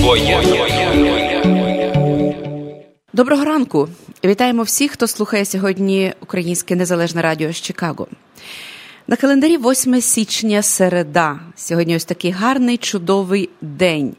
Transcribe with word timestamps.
Бо 0.03 0.17
я... 0.17 0.43
Доброго 3.19 3.45
ранку! 3.45 3.89
Вітаємо 4.25 4.63
всіх, 4.63 4.93
хто 4.93 5.07
слухає 5.07 5.45
сьогодні 5.45 6.13
Українське 6.21 6.77
Незалежне 6.77 7.23
Радіо 7.23 7.53
з 7.53 7.57
Чикаго. 7.57 8.07
На 9.07 9.17
календарі 9.17 9.59
8 9.59 10.01
січня 10.01 10.63
середа. 10.63 11.41
Сьогодні 11.57 11.97
ось 11.97 12.05
такий 12.05 12.31
гарний, 12.31 12.77
чудовий 12.77 13.49
день. 13.61 14.17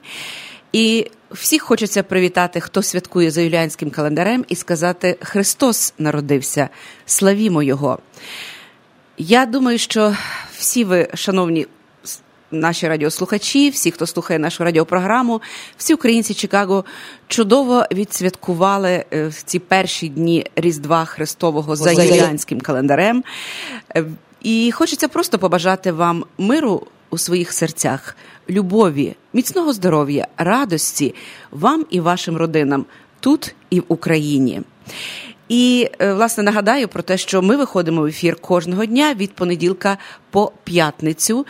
І 0.74 1.08
всіх 1.32 1.62
хочеться 1.62 2.04
привітати, 2.04 2.60
хто 2.60 2.82
святкує 2.82 3.32
за 3.32 3.42
юліанським 3.42 3.90
календарем, 3.90 4.46
і 4.48 4.56
сказати: 4.56 5.18
Христос 5.22 5.94
народився, 5.98 6.70
славімо 7.06 7.64
Його. 7.64 8.00
Я 9.18 9.46
думаю, 9.46 9.78
що 9.78 10.16
всі 10.58 10.84
ви, 10.84 11.08
шановні 11.14 11.68
наші 12.52 12.88
радіослухачі, 12.88 13.70
всі, 13.70 13.92
хто 13.92 14.08
слухає 14.08 14.40
нашу 14.40 14.64
радіопрограму, 14.64 15.42
всі 15.78 15.94
українці 15.94 16.34
Чикаго 16.34 16.86
чудово 17.28 17.86
відсвяткували 17.92 19.06
е, 19.14 19.28
в 19.28 19.42
ці 19.44 19.60
перші 19.60 20.10
дні 20.10 20.46
Різдва 20.56 21.06
Христового 21.06 21.76
за 21.76 21.92
юліанським 21.92 22.62
календарем. 22.62 23.24
Е, 23.96 24.06
і 24.42 24.72
хочеться 24.72 25.08
просто 25.08 25.40
побажати 25.40 25.92
вам 25.92 26.26
миру 26.38 26.88
у 27.10 27.18
своїх 27.18 27.54
серцях, 27.54 28.18
любові, 28.50 29.16
міцного 29.34 29.74
здоров'я, 29.74 30.28
радості 30.38 31.16
вам 31.52 31.86
і 31.90 32.00
вашим 32.00 32.38
родинам 32.38 32.86
тут 33.20 33.56
і 33.70 33.80
в 33.80 33.84
Україні. 33.88 34.62
І 35.50 35.90
е, 36.00 36.14
власне 36.14 36.44
нагадаю 36.44 36.88
про 36.88 37.04
те, 37.04 37.18
що 37.18 37.42
ми 37.42 37.58
виходимо 37.58 38.02
в 38.02 38.06
ефір 38.06 38.36
кожного 38.36 38.86
дня 38.86 39.14
від 39.14 39.32
понеділка 39.34 39.98
по 40.32 40.52
п'ятницю. 40.64 41.46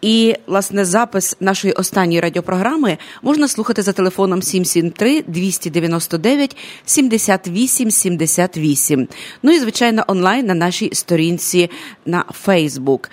І 0.00 0.34
власне 0.46 0.84
запис 0.84 1.36
нашої 1.40 1.72
останньої 1.72 2.20
радіопрограми 2.20 2.98
можна 3.22 3.48
слухати 3.48 3.82
за 3.82 3.92
телефоном 3.92 4.42
773 4.42 5.22
299 5.26 6.56
78 6.84 7.90
78. 7.90 9.08
Ну 9.42 9.52
і 9.52 9.58
звичайно 9.58 10.04
онлайн 10.06 10.46
на 10.46 10.54
нашій 10.54 10.90
сторінці 10.92 11.70
на 12.06 12.24
Фейсбук. 12.32 13.10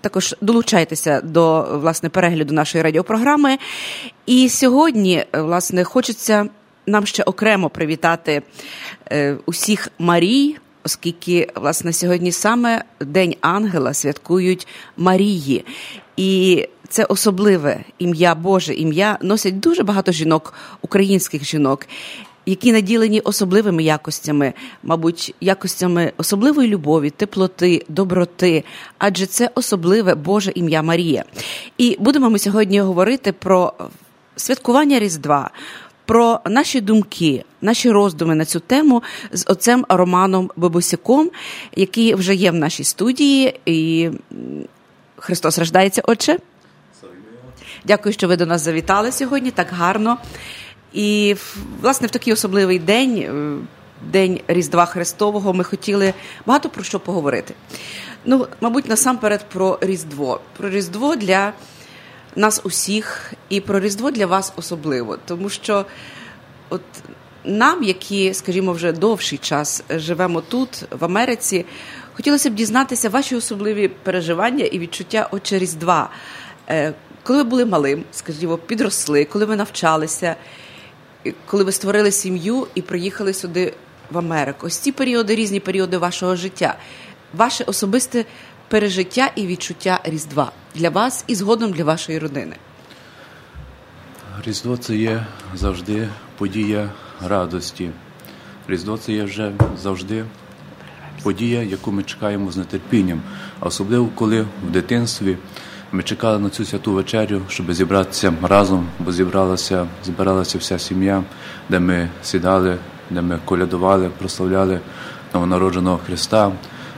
Також 0.00 0.34
долучайтеся 0.40 1.20
до 1.20 1.62
власне 1.82 2.08
перегляду 2.08 2.54
нашої 2.54 2.84
радіопрограми. 2.84 3.58
І 4.26 4.48
сьогодні, 4.48 5.24
власне, 5.32 5.84
хочеться 5.84 6.48
нам 6.86 7.06
ще 7.06 7.22
окремо 7.22 7.70
привітати 7.70 8.42
е, 9.12 9.36
усіх 9.46 9.88
Марій. 9.98 10.56
Оскільки 10.86 11.48
власне 11.54 11.92
сьогодні 11.92 12.32
саме 12.32 12.84
День 13.00 13.34
Ангела 13.40 13.94
святкують 13.94 14.66
Марії, 14.96 15.64
і 16.16 16.64
це 16.88 17.04
особливе 17.04 17.84
ім'я 17.98 18.34
Боже 18.34 18.74
ім'я 18.74 19.18
носять 19.22 19.60
дуже 19.60 19.82
багато 19.82 20.12
жінок, 20.12 20.54
українських 20.82 21.44
жінок, 21.44 21.86
які 22.46 22.72
наділені 22.72 23.20
особливими 23.20 23.82
якостями, 23.82 24.52
мабуть, 24.82 25.34
якостями 25.40 26.12
особливої 26.16 26.68
любові, 26.68 27.10
теплоти, 27.10 27.84
доброти, 27.88 28.64
адже 28.98 29.26
це 29.26 29.50
особливе 29.54 30.14
Боже 30.14 30.52
ім'я 30.54 30.82
Марія. 30.82 31.24
І 31.78 31.96
будемо 32.00 32.30
ми 32.30 32.38
сьогодні 32.38 32.80
говорити 32.80 33.32
про 33.32 33.72
святкування 34.36 34.98
Різдва. 34.98 35.50
Про 36.06 36.40
наші 36.44 36.80
думки, 36.80 37.44
наші 37.60 37.90
роздуми 37.90 38.34
на 38.34 38.44
цю 38.44 38.60
тему 38.60 39.02
з 39.32 39.44
отцем 39.46 39.86
Романом 39.88 40.50
Бабусяком, 40.56 41.30
який 41.76 42.14
вже 42.14 42.34
є 42.34 42.50
в 42.50 42.54
нашій 42.54 42.84
студії, 42.84 43.60
і 43.66 44.10
Христос 45.16 45.58
рождається, 45.58 46.02
Отче. 46.04 46.38
Дякую, 47.84 48.12
що 48.12 48.28
ви 48.28 48.36
до 48.36 48.46
нас 48.46 48.62
завітали 48.62 49.12
сьогодні 49.12 49.50
так 49.50 49.66
гарно. 49.70 50.18
І, 50.92 51.36
власне, 51.80 52.06
в 52.06 52.10
такий 52.10 52.32
особливий 52.32 52.78
день, 52.78 53.18
е, 53.18 53.56
День 54.12 54.40
Різдва 54.48 54.86
Христового, 54.86 55.52
ми 55.52 55.64
хотіли 55.64 56.14
багато 56.46 56.68
про 56.68 56.84
що 56.84 57.00
поговорити. 57.00 57.54
Ну, 58.24 58.46
мабуть, 58.60 58.88
насамперед 58.88 59.46
про 59.52 59.78
Різдво. 59.80 60.40
Про 60.56 60.70
Різдво 60.70 61.16
для 61.16 61.52
нас 62.36 62.60
усіх 62.64 63.32
і 63.48 63.60
про 63.60 63.80
Різдво 63.80 64.10
для 64.10 64.26
вас 64.26 64.52
особливо. 64.56 65.18
Тому 65.26 65.48
що 65.48 65.86
от 66.68 66.82
нам, 67.44 67.82
які, 67.82 68.34
скажімо, 68.34 68.72
вже 68.72 68.92
довший 68.92 69.38
час 69.38 69.82
живемо 69.90 70.40
тут, 70.40 70.84
в 70.90 71.04
Америці, 71.04 71.64
хотілося 72.14 72.50
б 72.50 72.54
дізнатися 72.54 73.08
ваші 73.08 73.36
особливі 73.36 73.88
переживання 73.88 74.64
і 74.64 74.78
відчуття 74.78 75.28
очі 75.32 75.58
Різдва. 75.58 76.10
Е, 76.68 76.94
коли 77.22 77.38
ви 77.38 77.44
були 77.44 77.64
малим, 77.64 78.04
скажімо, 78.12 78.56
підросли, 78.56 79.24
коли 79.24 79.44
ви 79.44 79.56
навчалися, 79.56 80.36
коли 81.46 81.64
ви 81.64 81.72
створили 81.72 82.10
сім'ю 82.10 82.66
і 82.74 82.82
приїхали 82.82 83.32
сюди 83.32 83.74
в 84.10 84.18
Америку. 84.18 84.66
Ось 84.66 84.78
ці 84.78 84.92
періоди, 84.92 85.34
різні 85.34 85.60
періоди 85.60 85.98
вашого 85.98 86.36
життя, 86.36 86.74
ваше 87.34 87.64
особисте 87.64 88.24
пережиття 88.68 89.30
і 89.36 89.46
відчуття 89.46 90.00
Різдва 90.04 90.52
для 90.74 90.90
вас 90.90 91.24
і 91.26 91.34
згодом 91.34 91.72
для 91.72 91.84
вашої 91.84 92.18
родини. 92.18 92.56
Різдво 94.44 94.76
це 94.76 94.96
є 94.96 95.26
завжди 95.54 96.08
подія 96.38 96.90
радості. 97.28 97.90
Різдво 98.68 98.98
це 98.98 99.12
є 99.12 99.24
вже 99.24 99.52
завжди 99.82 100.24
подія, 101.22 101.62
яку 101.62 101.92
ми 101.92 102.02
чекаємо 102.02 102.50
з 102.52 102.64
нетерпінням, 102.64 103.20
особливо 103.60 104.08
коли 104.14 104.42
в 104.42 104.70
дитинстві. 104.70 105.36
Ми 105.92 106.02
чекали 106.02 106.38
на 106.38 106.50
цю 106.50 106.64
святу 106.64 106.92
вечерю, 106.92 107.42
щоб 107.48 107.72
зібратися 107.72 108.34
разом, 108.42 108.86
бо 108.98 109.12
зібралася, 109.12 109.86
збиралася 110.04 110.58
вся 110.58 110.78
сім'я, 110.78 111.24
де 111.68 111.78
ми 111.78 112.08
сідали, 112.22 112.78
де 113.10 113.22
ми 113.22 113.38
колядували, 113.44 114.10
прославляли 114.18 114.80
новонародженого 115.34 116.00
Христа, 116.06 116.52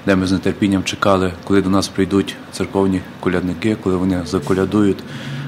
де 0.08 0.16
ми 0.16 0.26
з 0.26 0.38
нетерпінням 0.38 0.84
чекали, 0.84 1.32
коли 1.44 1.62
до 1.62 1.70
нас 1.70 1.88
прийдуть 1.88 2.36
церковні 2.52 3.00
колядники, 3.20 3.76
коли 3.82 3.96
вони 3.96 4.22
заколядують, 4.26 4.98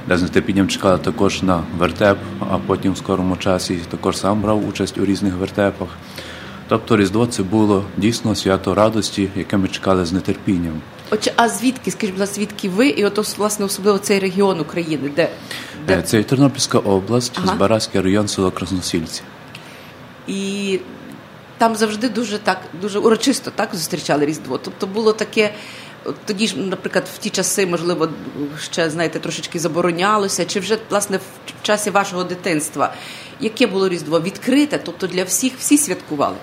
де 0.08 0.18
з 0.18 0.22
нетерпінням 0.22 0.68
чекали 0.68 0.98
також 0.98 1.42
на 1.42 1.64
вертеп, 1.78 2.18
а 2.50 2.58
потім 2.58 2.92
в 2.92 2.98
скорому 2.98 3.36
часі 3.36 3.78
також 3.90 4.16
сам 4.16 4.40
брав 4.40 4.68
участь 4.68 4.98
у 4.98 5.04
різних 5.04 5.34
вертепах. 5.34 5.88
Тобто 6.68 6.96
Різдво 6.96 7.26
це 7.26 7.42
було 7.42 7.84
дійсно 7.96 8.34
свято 8.34 8.74
радості, 8.74 9.28
яке 9.36 9.56
ми 9.56 9.68
чекали 9.68 10.04
з 10.04 10.20
нетерпінням. 10.20 10.80
Отже, 11.10 11.32
а 11.36 11.48
звідки, 11.48 11.90
скажіть, 11.90 12.10
будь 12.10 12.20
ласка, 12.20 12.34
звідки 12.34 12.68
ви, 12.68 12.88
і 12.88 13.04
от 13.04 13.38
власне 13.38 13.64
особливо 13.64 13.98
цей 13.98 14.18
регіон 14.18 14.60
України, 14.60 15.10
де 15.16 15.28
де... 15.86 16.02
це 16.02 16.22
Тернопільська 16.22 16.78
область, 16.78 17.32
ага. 17.44 17.56
Збаразький 17.56 18.00
район, 18.00 18.28
село 18.28 18.50
Красносільці. 18.50 19.22
І 20.28 20.78
там 21.60 21.76
завжди 21.76 22.08
дуже 22.08 22.38
так, 22.38 22.58
дуже 22.80 22.98
урочисто 22.98 23.50
так 23.50 23.68
зустрічали 23.72 24.26
Різдво. 24.26 24.58
Тобто 24.58 24.86
було 24.86 25.12
таке. 25.12 25.54
Тоді 26.24 26.46
ж, 26.46 26.58
наприклад, 26.58 27.04
в 27.14 27.18
ті 27.18 27.30
часи, 27.30 27.66
можливо, 27.66 28.08
ще 28.60 28.90
знаєте, 28.90 29.18
трошечки 29.18 29.58
заборонялося, 29.58 30.44
чи 30.44 30.60
вже 30.60 30.78
власне 30.90 31.16
в 31.16 31.62
часі 31.62 31.90
вашого 31.90 32.24
дитинства, 32.24 32.94
яке 33.40 33.66
було 33.66 33.88
різдво 33.88 34.20
відкрите, 34.20 34.80
тобто 34.84 35.06
для 35.06 35.24
всіх 35.24 35.52
всі 35.58 35.78
святкували. 35.78 36.36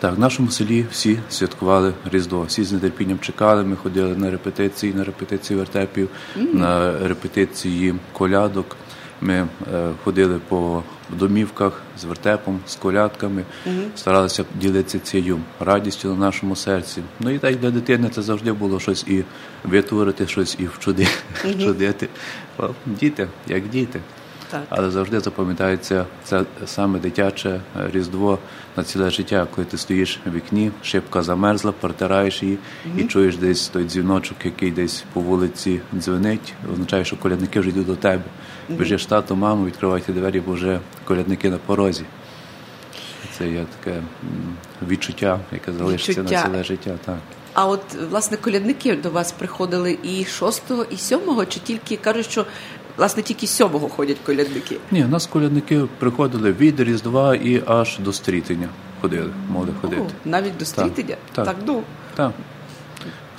Так, 0.00 0.16
в 0.16 0.18
нашому 0.18 0.50
селі 0.50 0.86
всі 0.92 1.18
святкували 1.30 1.94
Різдво, 2.12 2.42
всі 2.42 2.64
з 2.64 2.72
нетерпінням 2.72 3.18
чекали. 3.18 3.64
Ми 3.64 3.76
ходили 3.76 4.16
на 4.16 4.30
репетиції, 4.30 4.94
на 4.94 5.04
репетиції 5.04 5.58
вертепів, 5.58 6.08
mm-hmm. 6.38 6.54
на 6.54 6.98
репетиції 7.08 7.94
колядок. 8.12 8.76
Ми 9.20 9.34
е, 9.34 9.46
ходили 10.04 10.40
по 10.48 10.82
домівках 11.10 11.82
з 12.00 12.04
вертепом, 12.04 12.60
з 12.66 12.76
колядками, 12.76 13.42
mm-hmm. 13.66 13.86
старалися 13.96 14.44
ділитися 14.60 14.98
цією 14.98 15.38
радістю 15.60 16.08
на 16.08 16.14
нашому 16.14 16.56
серці. 16.56 17.02
Ну 17.20 17.30
і 17.30 17.38
так 17.38 17.56
для 17.56 17.70
дитини 17.70 18.08
це 18.08 18.22
завжди 18.22 18.52
було 18.52 18.80
щось 18.80 19.04
і 19.08 19.24
витворити, 19.64 20.26
щось 20.26 20.56
і 20.58 20.66
вчудити. 20.78 22.08
Mm-hmm. 22.58 22.74
Діти, 22.86 23.28
як 23.48 23.68
діти. 23.68 24.00
Так. 24.50 24.62
Але 24.68 24.90
завжди 24.90 25.20
запам'ятається 25.20 26.06
це 26.24 26.44
саме 26.66 26.98
дитяче 26.98 27.50
е, 27.50 27.60
різдво 27.92 28.38
на 28.76 28.84
ціле 28.84 29.10
життя, 29.10 29.46
коли 29.54 29.64
ти 29.64 29.78
стоїш 29.78 30.20
в 30.26 30.34
вікні, 30.34 30.70
шибка 30.82 31.22
замерзла, 31.22 31.72
протираєш 31.72 32.42
її 32.42 32.58
угу. 32.86 32.94
і 32.98 33.04
чуєш 33.04 33.36
десь 33.36 33.68
той 33.68 33.84
дзвіночок, 33.84 34.36
який 34.44 34.70
десь 34.70 35.04
по 35.12 35.20
вулиці 35.20 35.80
дзвонить, 35.94 36.54
означає, 36.72 37.04
що 37.04 37.16
колядники 37.16 37.60
вже 37.60 37.68
йдуть 37.68 37.86
до 37.86 37.96
тебе. 37.96 38.22
Угу. 38.68 38.78
Біжиш 38.78 39.06
тату, 39.06 39.36
маму, 39.36 39.66
відкривайте 39.66 40.12
двері, 40.12 40.40
бо 40.40 40.52
вже 40.52 40.80
колядники 41.04 41.50
на 41.50 41.58
порозі. 41.58 42.04
Це 43.38 43.48
є 43.48 43.64
таке 43.78 44.02
відчуття, 44.88 45.40
яке 45.52 45.72
залишиться 45.72 46.22
відчуття. 46.22 46.42
на 46.42 46.50
ціле 46.50 46.64
життя. 46.64 46.90
Так. 47.04 47.18
А 47.54 47.66
от 47.66 47.80
власне 48.10 48.36
колядники 48.36 48.96
до 48.96 49.10
вас 49.10 49.32
приходили 49.32 49.98
і 50.02 50.24
6-го, 50.24 50.84
і 50.90 50.94
7-го, 50.94 51.46
чи 51.46 51.60
тільки 51.60 51.96
кажуть, 51.96 52.30
що 52.30 52.46
власне 52.96 53.22
тільки 53.22 53.46
7-го 53.46 53.88
ходять 53.88 54.16
колядники? 54.26 54.76
Ні, 54.90 55.04
у 55.04 55.08
нас 55.08 55.26
колядники 55.26 55.84
приходили 55.98 56.52
від 56.52 56.80
Різдва 56.80 57.34
і 57.34 57.62
аж 57.66 57.98
до 57.98 58.12
стрітення. 58.12 58.68
Ходили, 59.00 59.30
могли 59.50 59.68
ходити. 59.80 60.02
О, 60.02 60.06
навіть 60.24 60.56
до 60.56 60.64
стрітення? 60.64 61.16
Так, 61.32 61.44
так. 61.44 61.56
ну. 61.66 61.82
Так. 62.14 62.32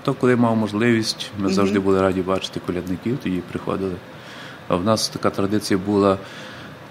Хто 0.01 0.13
коли 0.13 0.35
мав 0.35 0.57
можливість, 0.57 1.31
ми 1.39 1.49
завжди 1.49 1.79
були 1.79 2.01
раді 2.01 2.21
бачити 2.21 2.59
колядників, 2.65 3.17
тоді 3.23 3.41
приходили. 3.51 3.95
А 4.67 4.75
в 4.75 4.83
нас 4.83 5.09
така 5.09 5.29
традиція 5.29 5.79
була 5.85 6.17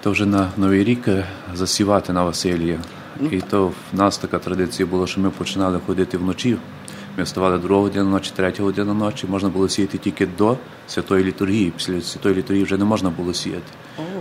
то 0.06 0.10
вже 0.10 0.26
на 0.26 0.50
Новий 0.56 0.84
рік 0.84 1.08
е, 1.08 1.24
засівати 1.54 2.12
на 2.12 2.24
Василія. 2.24 2.78
Ну, 3.20 3.28
і 3.28 3.40
то 3.40 3.66
в 3.66 3.74
нас 3.92 4.18
така 4.18 4.38
традиція 4.38 4.86
була, 4.86 5.06
що 5.06 5.20
ми 5.20 5.30
починали 5.30 5.80
ходити 5.86 6.18
вночі. 6.18 6.56
Ми 7.18 7.24
вставали 7.24 7.58
другу 7.58 7.82
годину 7.82 8.10
ночі, 8.10 8.32
третю 8.36 8.62
годину 8.62 8.94
ночі. 8.94 9.26
Можна 9.26 9.48
було 9.48 9.68
сіяти 9.68 9.98
тільки 9.98 10.26
до 10.26 10.56
святої 10.88 11.24
літургії. 11.24 11.72
Після 11.76 12.00
святої 12.00 12.34
літургії 12.34 12.64
вже 12.64 12.76
не 12.76 12.84
можна 12.84 13.10
було 13.10 13.34
сіяти. 13.34 13.72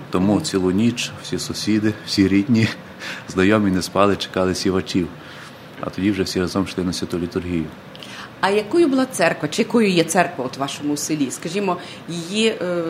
Тому 0.09 0.41
цілу 0.41 0.71
ніч 0.71 1.11
всі 1.23 1.39
сусіди, 1.39 1.93
всі 2.05 2.27
рідні, 2.27 2.67
знайомі 3.27 3.71
не 3.71 3.81
спали, 3.81 4.15
чекали 4.15 4.55
сівачів. 4.55 5.07
А 5.81 5.89
тоді 5.89 6.11
вже 6.11 6.23
всі 6.23 6.39
разом 6.39 6.63
йшли 6.63 6.83
на 6.83 6.93
святу 6.93 7.19
літургію. 7.19 7.65
А 8.41 8.49
якою 8.49 8.87
була 8.87 9.05
церква? 9.05 9.49
Чи 9.49 9.61
якою 9.61 9.89
є 9.89 10.03
церква 10.03 10.45
от 10.45 10.57
в 10.57 10.59
вашому 10.59 10.97
селі? 10.97 11.31
Скажімо, 11.31 11.77
її 12.09 12.47
е, 12.47 12.83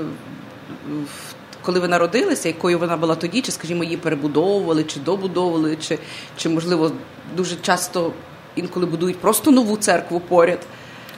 коли 1.62 1.80
ви 1.80 1.88
народилися, 1.88 2.48
якою 2.48 2.80
вона 2.80 2.98
була 2.98 3.16
тоді, 3.16 3.42
чи, 3.42 3.52
скажімо, 3.52 3.84
її 3.84 3.98
перебудовували, 3.98 4.84
чи 4.84 5.00
добудовували, 5.00 5.76
чи, 5.76 6.00
чи 6.38 6.50
можливо, 6.50 6.92
дуже 7.36 7.56
часто 7.56 8.12
інколи 8.56 8.86
будують 8.86 9.18
просто 9.20 9.52
нову 9.52 9.78
церкву 9.78 10.20
поряд? 10.20 10.60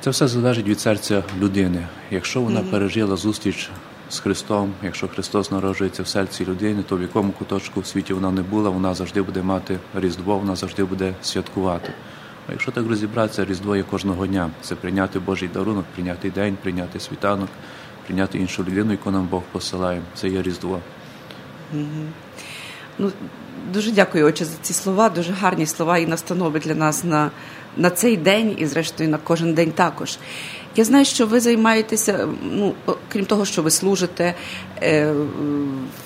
це 0.00 0.10
все 0.10 0.28
залежить 0.28 0.68
від 0.68 0.80
серця 0.80 1.22
людини. 1.40 1.86
Якщо 2.10 2.40
вона 2.40 2.60
пережила 2.60 3.16
зустріч 3.16 3.70
з 4.10 4.18
Христом. 4.18 4.72
Якщо 4.82 5.08
Христос 5.08 5.50
народжується 5.50 6.02
в 6.02 6.08
серці 6.08 6.44
людини, 6.44 6.82
то 6.88 6.96
в 6.96 7.02
якому 7.02 7.32
куточку 7.32 7.80
в 7.80 7.86
світі 7.86 8.12
вона 8.12 8.30
не 8.30 8.42
була, 8.42 8.70
вона 8.70 8.94
завжди 8.94 9.22
буде 9.22 9.42
мати 9.42 9.78
Різдво, 9.94 10.38
вона 10.38 10.56
завжди 10.56 10.84
буде 10.84 11.14
святкувати. 11.22 11.92
А 12.48 12.52
якщо 12.52 12.70
так 12.70 12.86
розібратися, 12.88 13.44
Різдво 13.44 13.76
є 13.76 13.82
кожного 13.82 14.26
дня. 14.26 14.50
Це 14.62 14.74
прийняти 14.74 15.18
Божий 15.18 15.48
дарунок, 15.48 15.84
прийняти 15.84 16.30
день, 16.30 16.56
прийняти 16.62 17.00
світанок, 17.00 17.48
прийняти 18.06 18.38
іншу 18.38 18.64
людину, 18.64 18.92
яку 18.92 19.10
нам 19.10 19.26
Бог 19.26 19.42
посилає. 19.52 20.02
Це 20.14 20.28
є 20.28 20.42
Різдво. 20.42 20.80
Mm-hmm. 21.74 22.06
Ну, 22.98 23.12
Дуже 23.72 23.90
дякую, 23.90 24.26
отче, 24.26 24.44
за 24.44 24.52
ці 24.62 24.72
слова, 24.72 25.08
дуже 25.08 25.32
гарні 25.32 25.66
слова 25.66 25.98
і 25.98 26.06
настанови 26.06 26.58
для 26.58 26.74
нас 26.74 27.04
на 27.04 27.30
на 27.76 27.90
цей 27.90 28.16
день, 28.16 28.54
і, 28.58 28.66
зрештою, 28.66 29.08
на 29.10 29.18
кожен 29.18 29.54
день 29.54 29.72
також. 29.72 30.18
Я 30.76 30.84
знаю, 30.84 31.04
що 31.04 31.26
ви 31.26 31.40
займаєтеся, 31.40 32.28
ну 32.42 32.74
крім 33.08 33.24
того, 33.24 33.44
що 33.44 33.62
ви 33.62 33.70
служите 33.70 34.34
е, 34.82 35.12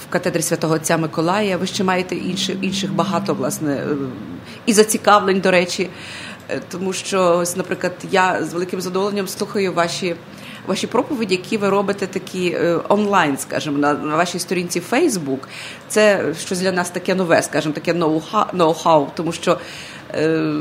в 0.03 0.11
катедрі 0.11 0.43
святого 0.43 0.75
Отця 0.75 0.97
Миколая, 0.97 1.57
ви 1.57 1.67
ще 1.67 1.85
маєте 1.85 2.17
інші, 2.17 2.59
інших 2.63 2.93
багато 2.93 3.35
власне 3.35 3.75
е, 3.75 3.97
і 4.67 4.73
зацікавлень, 4.73 5.41
до 5.41 5.51
речі, 5.51 5.89
е, 6.49 6.61
тому 6.71 6.93
що, 6.93 7.39
ось, 7.39 7.57
наприклад, 7.57 7.93
я 8.11 8.45
з 8.45 8.53
великим 8.53 8.81
задоволенням 8.81 9.29
слухаю 9.29 9.73
ваші. 9.73 10.17
Ваші 10.69 10.87
проповіді, 10.87 11.35
які 11.35 11.57
ви 11.57 11.69
робите 11.69 12.07
такі 12.07 12.51
е, 12.51 12.79
онлайн, 12.89 13.39
скажімо, 13.39 13.79
на, 13.79 13.93
вашій 13.95 14.39
сторінці 14.39 14.83
Facebook, 14.91 15.39
це 15.89 16.35
щось 16.41 16.61
для 16.61 16.73
нас 16.73 16.91
таке 16.91 17.15
нове, 17.15 17.43
скажімо, 17.43 17.75
таке 17.75 17.93
ноу-хау, 17.93 19.07
тому 19.15 19.33
що 19.33 19.59
е, 20.15 20.53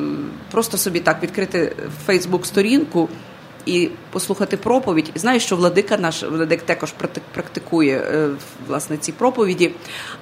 просто 0.51 0.77
собі 0.77 0.99
так 0.99 1.23
відкрити 1.23 1.75
Facebook 2.07 2.45
сторінку 2.45 3.09
і 3.67 3.89
послухати 4.11 4.57
проповідь. 4.57 5.11
Знаю, 5.15 5.39
що 5.39 5.55
владика 5.55 5.97
наш 5.97 6.23
владик 6.23 6.61
також 6.61 6.93
практикує 7.33 7.97
е, 7.97 8.29
власне 8.67 8.97
ці 8.97 9.11
проповіді, 9.11 9.71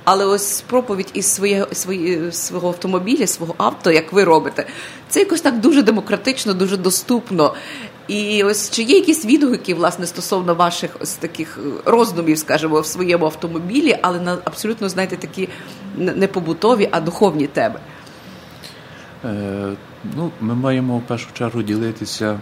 але 0.03 0.25
ось 0.25 0.61
проповідь 0.61 1.09
із 1.13 1.25
своє, 1.25 1.67
своє, 1.71 2.31
свого 2.31 2.67
автомобіля, 2.67 3.27
свого 3.27 3.55
авто, 3.57 3.91
як 3.91 4.13
ви 4.13 4.23
робите, 4.23 4.65
це 5.09 5.19
якось 5.19 5.41
так 5.41 5.59
дуже 5.59 5.81
демократично, 5.81 6.53
дуже 6.53 6.77
доступно. 6.77 7.55
І 8.07 8.43
ось 8.43 8.69
чи 8.71 8.83
є 8.83 8.95
якісь 8.95 9.25
відгуки 9.25 9.73
власне 9.73 10.05
стосовно 10.05 10.55
ваших 10.55 10.97
ось 10.99 11.13
таких 11.13 11.59
роздумів, 11.85 12.37
скажімо, 12.37 12.81
в 12.81 12.85
своєму 12.85 13.25
автомобілі, 13.25 13.97
але 14.01 14.19
на 14.19 14.37
абсолютно 14.43 14.89
знаєте 14.89 15.17
такі 15.17 15.49
не 15.97 16.27
побутові, 16.27 16.89
а 16.91 16.99
духовні 16.99 17.47
теми. 17.47 17.79
Е, 19.25 19.73
ну, 20.15 20.31
Ми 20.41 20.55
маємо 20.55 20.97
в 20.97 21.01
першу 21.01 21.27
чергу 21.33 21.63
ділитися 21.63 22.39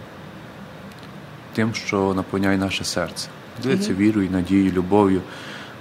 тим, 1.54 1.74
що 1.74 2.14
наповняє 2.14 2.58
наше 2.58 2.84
серце. 2.84 3.28
Ділиться 3.62 3.92
mm-hmm. 3.92 3.96
вірою, 3.96 4.30
надією, 4.30 4.72
любов'ю. 4.72 5.22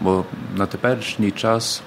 Бо 0.01 0.25
на 0.57 0.65
теперішній 0.65 1.31
час 1.31 1.81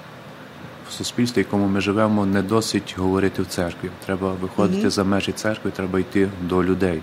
в 0.89 0.93
суспільстві, 0.93 1.41
в 1.41 1.45
якому 1.45 1.67
ми 1.67 1.81
живемо, 1.81 2.25
не 2.25 2.41
досить 2.41 2.95
говорити 2.97 3.41
в 3.41 3.45
церкві. 3.45 3.89
Треба 4.05 4.31
виходити 4.31 4.87
mm-hmm. 4.87 4.89
за 4.89 5.03
межі 5.03 5.31
церкви, 5.31 5.71
треба 5.71 5.99
йти 5.99 6.29
до 6.41 6.63
людей. 6.63 7.01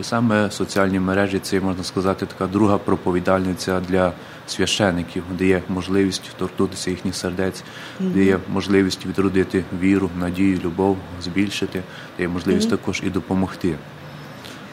І 0.00 0.02
саме 0.02 0.50
соціальні 0.50 1.00
мережі 1.00 1.38
це 1.38 1.60
можна 1.60 1.84
сказати 1.84 2.26
така 2.26 2.46
друга 2.46 2.78
проповідальниця 2.78 3.80
для 3.80 4.12
священиків, 4.46 5.22
де 5.38 5.46
є 5.46 5.62
можливість 5.68 6.30
торкнутися 6.36 6.90
їхніх 6.90 7.14
сердець, 7.14 7.62
mm-hmm. 7.62 8.12
де 8.12 8.24
є 8.24 8.38
можливість 8.52 9.06
відродити 9.06 9.64
віру, 9.80 10.10
надію, 10.18 10.60
любов, 10.64 10.96
збільшити, 11.22 11.82
де 12.16 12.22
є 12.22 12.28
можливість 12.28 12.66
mm-hmm. 12.68 12.70
також 12.70 13.02
і 13.06 13.10
допомогти. 13.10 13.74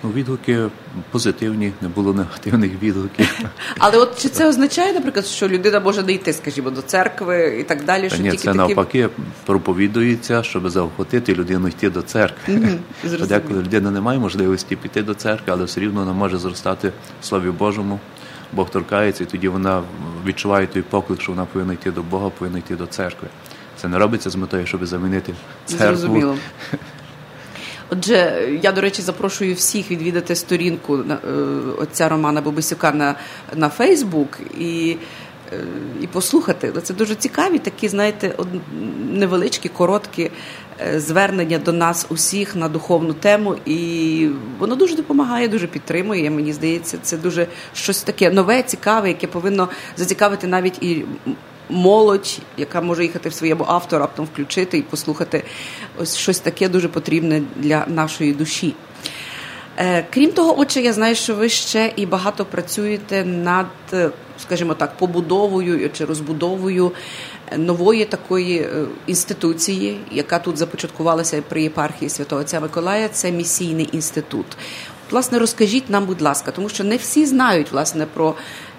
Ну, 0.05 0.11
відгуки 0.11 0.67
позитивні, 1.11 1.71
не 1.81 1.87
було 1.87 2.13
негативних 2.13 2.71
відгуків. 2.81 3.39
Але 3.77 3.97
от 3.97 4.21
чи 4.21 4.29
це 4.29 4.49
означає, 4.49 4.93
наприклад, 4.93 5.25
що 5.25 5.47
людина 5.47 5.79
може 5.79 6.03
не 6.03 6.11
йти, 6.11 6.33
скажімо, 6.33 6.69
до 6.69 6.81
церкви 6.81 7.57
і 7.59 7.63
так 7.63 7.85
далі? 7.85 8.09
Що 8.09 8.17
ні, 8.17 8.23
тільки 8.23 8.37
це 8.37 8.45
такі... 8.45 8.57
навпаки 8.57 9.09
проповідується, 9.45 10.43
щоб 10.43 10.69
заохотити 10.69 11.35
людину 11.35 11.67
йти 11.67 11.89
до 11.89 12.01
церкви. 12.01 12.59
Зрозуміло. 13.03 13.27
Деколи 13.27 13.61
людина 13.61 13.91
не 13.91 14.01
має 14.01 14.19
можливості 14.19 14.75
піти 14.75 15.01
до 15.01 15.13
церкви, 15.13 15.53
але 15.53 15.63
все 15.63 15.79
рівно 15.81 15.99
вона 15.99 16.13
може 16.13 16.37
зростати 16.37 16.91
в 17.21 17.25
Слові 17.25 17.49
Божому. 17.51 17.99
Бог 18.53 18.69
торкається, 18.69 19.23
і 19.23 19.27
тоді 19.27 19.47
вона 19.47 19.83
відчуває 20.25 20.67
той 20.67 20.81
поклик, 20.81 21.21
що 21.21 21.31
вона 21.31 21.45
повинна 21.45 21.73
йти 21.73 21.91
до 21.91 22.03
Бога, 22.03 22.29
повинна 22.29 22.57
йти 22.57 22.75
до 22.75 22.85
церкви. 22.85 23.27
Це 23.81 23.87
не 23.87 23.97
робиться 23.97 24.29
з 24.29 24.35
метою, 24.35 24.65
щоб 24.65 24.85
замінити 24.85 25.33
церкву. 25.65 25.85
Зрозуміло. 25.87 26.37
Отже, 27.89 28.49
я, 28.63 28.71
до 28.71 28.81
речі, 28.81 29.01
запрошую 29.01 29.55
всіх 29.55 29.91
відвідати 29.91 30.35
сторінку 30.35 30.97
е, 30.97 31.17
отця 31.77 32.09
Романа 32.09 32.41
Бобисюка 32.41 32.91
на, 32.91 33.15
на 33.55 33.69
Фейсбук 33.69 34.39
і, 34.59 34.97
е, 35.53 35.63
і 36.01 36.07
послухати. 36.07 36.73
Це 36.83 36.93
дуже 36.93 37.15
цікаві, 37.15 37.59
такі, 37.59 37.87
знаєте, 37.87 38.35
невеличкі, 39.11 39.69
короткі 39.69 40.31
е, 40.81 40.99
звернення 40.99 41.57
до 41.57 41.73
нас 41.73 42.05
усіх 42.09 42.55
на 42.55 42.69
духовну 42.69 43.13
тему. 43.13 43.55
І 43.65 44.29
воно 44.59 44.75
дуже 44.75 44.95
допомагає, 44.95 45.47
дуже 45.47 45.67
підтримує. 45.67 46.29
Мені 46.29 46.53
здається, 46.53 46.97
це 47.01 47.17
дуже 47.17 47.47
щось 47.73 48.03
таке 48.03 48.31
нове, 48.31 48.63
цікаве, 48.63 49.07
яке 49.07 49.27
повинно 49.27 49.69
зацікавити 49.97 50.47
навіть 50.47 50.83
і 50.83 51.05
молодь, 51.69 52.39
яка 52.57 52.81
може 52.81 53.03
їхати 53.03 53.29
в 53.29 53.33
своєму 53.33 53.65
авто, 53.67 53.99
раптом 53.99 54.25
включити 54.25 54.77
і 54.77 54.81
послухати 54.81 55.43
ось 55.97 56.17
щось 56.17 56.39
таке 56.39 56.69
дуже 56.69 56.87
потрібне 56.87 57.41
для 57.55 57.85
нашої 57.87 58.33
душі. 58.33 58.73
Е, 59.77 60.05
Крім 60.13 60.31
того, 60.31 60.59
отже, 60.59 60.81
я 60.81 60.93
знаю, 60.93 61.15
що 61.15 61.35
ви 61.35 61.49
ще 61.49 61.93
і 61.95 62.05
багато 62.05 62.45
працюєте 62.45 63.25
над, 63.25 63.67
е, 63.93 64.09
скажімо 64.41 64.73
так, 64.73 64.97
побудовою 64.97 65.89
чи 65.93 66.05
розбудовою 66.05 66.91
е, 67.51 67.57
нової 67.57 68.05
такої 68.05 68.69
інституції, 69.07 69.99
яка 70.11 70.39
тут 70.39 70.57
започаткувалася 70.57 71.43
при 71.49 71.63
єпархії 71.63 72.09
Святого 72.09 72.41
Отця 72.41 72.59
Миколая. 72.59 73.09
Це 73.09 73.31
місійний 73.31 73.89
інститут. 73.91 74.45
Власне, 75.11 75.39
розкажіть 75.39 75.89
нам, 75.89 76.05
будь 76.05 76.21
ласка, 76.21 76.51
тому 76.51 76.69
що 76.69 76.83
не 76.83 76.97
всі 76.97 77.25
знають 77.25 77.71
власне 77.71 78.05
про 78.13 78.35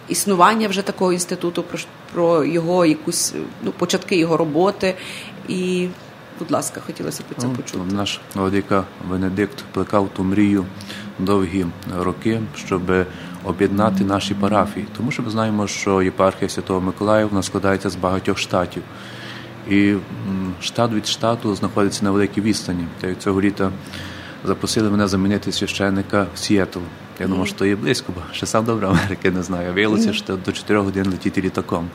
існування 0.08 0.68
вже 0.68 0.82
такого 0.82 1.12
інституту, 1.12 1.62
про, 1.62 1.78
про 2.12 2.44
його 2.44 2.86
якусь 2.86 3.34
ну, 3.62 3.70
початки 3.70 4.16
його 4.16 4.36
роботи. 4.36 4.94
І, 5.48 5.88
будь 6.38 6.50
ласка, 6.50 6.80
хотілося 6.86 7.22
б 7.22 7.26
це 7.36 7.46
Ну, 7.46 7.54
почути. 7.54 7.78
Наш 7.94 8.20
владика 8.34 8.84
Венедикт 9.08 9.64
плекав 9.72 10.08
ту 10.16 10.24
мрію 10.24 10.64
довгі 11.18 11.66
роки, 11.98 12.40
щоб 12.56 12.82
об'єднати 13.44 14.04
наші 14.04 14.34
парафії. 14.34 14.86
Тому 14.96 15.10
що 15.10 15.22
ми 15.22 15.30
знаємо, 15.30 15.66
що 15.66 16.02
єпархія 16.02 16.48
Святого 16.48 16.80
Миколая 16.80 17.26
вона 17.26 17.42
складається 17.42 17.90
з 17.90 17.96
багатьох 17.96 18.38
штатів. 18.38 18.82
І 19.70 19.94
штат 20.60 20.92
від 20.92 21.06
штату 21.06 21.54
знаходиться 21.54 22.04
на 22.04 22.10
великій 22.10 22.40
відстані. 22.40 22.84
Та 23.00 23.14
цього 23.14 23.40
літа 23.40 23.70
запросили 24.44 24.90
мене 24.90 25.08
замінити 25.08 25.52
священника 25.52 26.26
в 26.34 26.38
Сіетл. 26.38 26.78
Я 27.20 27.26
думав, 27.26 27.46
що 27.46 27.56
то 27.56 27.66
є 27.66 27.76
близько, 27.76 28.12
бо 28.14 28.20
ще 28.32 28.46
сам 28.46 28.64
добре 28.64 28.86
Америки 28.86 29.30
не 29.30 29.42
знаю. 29.42 29.74
Виявилося, 29.74 30.12
що 30.12 30.36
до 30.36 30.52
4 30.52 30.80
годин 30.80 31.06
летіти 31.10 31.40
літаком. 31.42 31.88